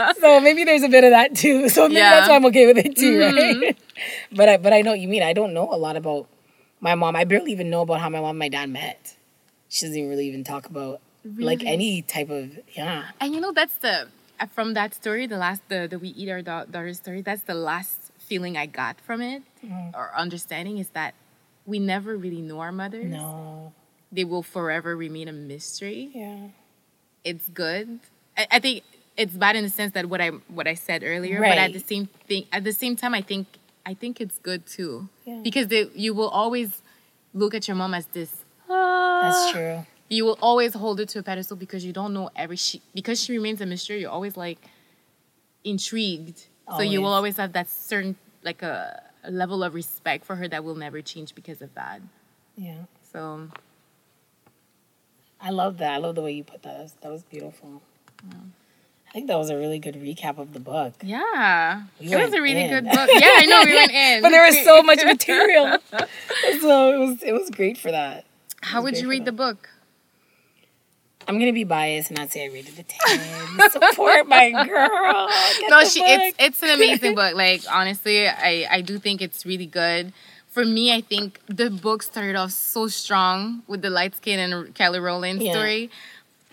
[0.04, 0.14] mom.
[0.20, 1.68] so maybe there's a bit of that too.
[1.68, 2.10] So maybe Yeah.
[2.10, 3.60] that's why I'm okay with it too, mm-hmm.
[3.62, 3.76] right?
[4.32, 5.22] but I, but I know what you mean.
[5.22, 6.28] I don't know a lot about
[6.80, 7.16] my mom.
[7.16, 9.16] I barely even know about how my mom and my dad met.
[9.68, 13.06] She doesn't even really even talk about like any type of yeah.
[13.20, 14.08] And you know that's the
[14.52, 17.22] from that story, the last the the we eat our da- daughter story.
[17.22, 19.42] That's the last feeling I got from it
[19.94, 21.12] or understanding is that
[21.66, 23.10] we never really know our mothers.
[23.10, 23.72] No.
[24.10, 26.10] They will forever remain a mystery.
[26.14, 26.48] Yeah.
[27.24, 28.00] It's good.
[28.36, 28.84] I, I think
[29.18, 30.28] it's bad in the sense that what I
[30.58, 31.50] what I said earlier, right.
[31.50, 33.46] but at the same thing, at the same time, I think
[33.84, 35.40] I think it's good too Yeah.
[35.44, 36.80] because they, you will always
[37.34, 38.32] look at your mom as this.
[38.70, 39.86] Ah, That's true.
[40.08, 43.22] You will always hold it to a pedestal because you don't know every she because
[43.22, 44.00] she remains a mystery.
[44.00, 44.58] You're always like
[45.64, 46.46] intrigued.
[46.76, 47.36] So you will Always.
[47.36, 51.34] have that certain like a, a level of respect for her that will never change
[51.34, 52.00] because of that.
[52.56, 52.74] Yeah.
[53.12, 53.48] So
[55.40, 55.92] I love that.
[55.92, 56.76] I love the way you put that.
[56.76, 57.82] That was, that was beautiful.
[59.08, 60.94] I think that was a really good recap of the book.
[61.02, 62.70] yeah, We it was a really in.
[62.70, 63.10] good book.
[63.12, 65.76] Yeah, I know we went in, But there was so much material.
[66.60, 68.24] so it was it was great for that.
[68.62, 69.68] How would you read the book?
[71.28, 73.70] I'm gonna be biased and not say I rated it a ten.
[73.70, 75.28] Support my girl.
[75.60, 76.08] Get no, she book.
[76.10, 77.34] it's it's an amazing book.
[77.34, 80.12] Like honestly, I I do think it's really good.
[80.50, 84.74] For me, I think the book started off so strong with the light skin and
[84.74, 85.52] Kelly Rowland Yeah.
[85.52, 85.90] story.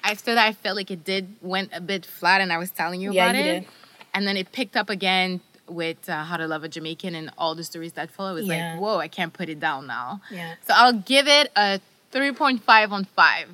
[0.03, 3.01] After that, I felt like it did went a bit flat, and I was telling
[3.01, 3.59] you Yeah, about you it.
[3.59, 3.65] did.
[4.13, 7.53] And then it picked up again with uh, How to Love a Jamaican and all
[7.55, 8.31] the stories that follow.
[8.31, 8.71] It was Yeah.
[8.73, 10.21] like, whoa, I can't put it down now.
[10.31, 10.55] Yeah.
[10.65, 13.49] So I'll give it a three point five on five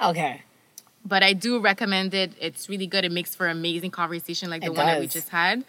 [0.00, 0.42] Okay.
[1.08, 2.32] But I do recommend it.
[2.40, 3.04] It's really good.
[3.04, 5.64] It makes for amazing conversation like the It one that we just had.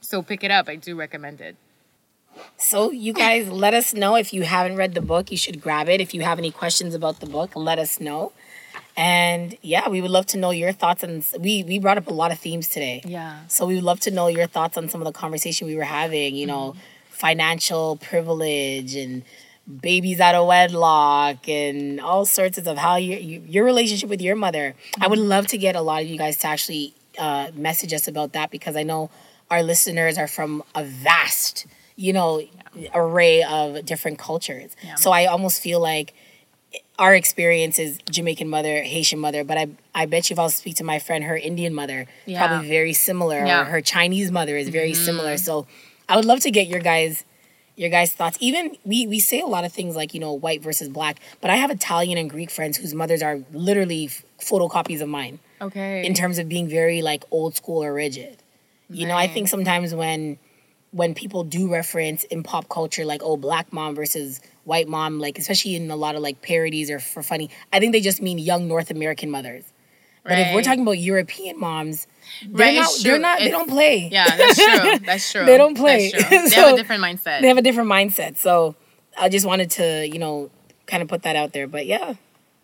[0.00, 0.68] So pick it up.
[0.68, 1.56] I do recommend it.
[2.56, 5.88] So you guys let us know if you haven't read the book, you should grab
[5.88, 6.00] it.
[6.00, 8.32] If you have any questions about the book, let us know.
[8.96, 12.12] And yeah, we would love to know your thoughts and we we brought up a
[12.12, 13.02] lot of themes today.
[13.04, 13.46] Yeah.
[13.48, 15.84] So we would love to know your thoughts on some of the conversation we were
[15.84, 16.78] having, you know, mm-hmm.
[17.08, 19.22] financial privilege and
[19.80, 24.36] babies out of wedlock and all sorts of how your you, your relationship with your
[24.36, 24.74] mother.
[25.00, 28.06] I would love to get a lot of you guys to actually uh, message us
[28.06, 29.10] about that because I know
[29.50, 32.42] our listeners are from a vast, you know,
[32.94, 34.76] array of different cultures.
[34.82, 34.96] Yeah.
[34.96, 36.12] So I almost feel like
[36.98, 40.76] our experience is Jamaican mother, Haitian mother, but I I bet you if I'll speak
[40.76, 42.46] to my friend, her Indian mother, Yeah.
[42.46, 43.62] probably very similar, Yeah.
[43.62, 45.36] or her Chinese mother is very similar.
[45.38, 45.66] So
[46.08, 47.24] I would love to get your guys
[47.76, 48.36] your guys' thoughts.
[48.40, 51.50] Even we we say a lot of things like you know white versus black, but
[51.50, 56.04] I have Italian and Greek friends whose mothers are literally f- photocopies of mine Okay.
[56.06, 58.38] in terms of being very like old school or rigid.
[58.90, 60.38] You know, I think sometimes when
[60.92, 65.38] when people do reference in pop culture like oh black mom versus white mom like
[65.38, 68.38] especially in a lot of like parodies or for funny i think they just mean
[68.38, 69.64] young north american mothers
[70.24, 72.06] but if we're talking about european moms
[72.42, 74.98] they're Right, not they're not they don't play yeah, that's true.
[75.06, 75.44] That's true.
[75.44, 76.10] They don't play.
[76.30, 77.40] They So- have a different mindset.
[77.42, 78.74] they have a different mindset so
[79.18, 80.50] i just wanted to you know
[80.86, 82.14] kind of put that out there but yeah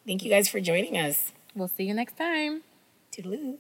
[0.07, 2.63] thank you guys for joining us we'll see you next time.
[3.13, 3.57] Toodaloo.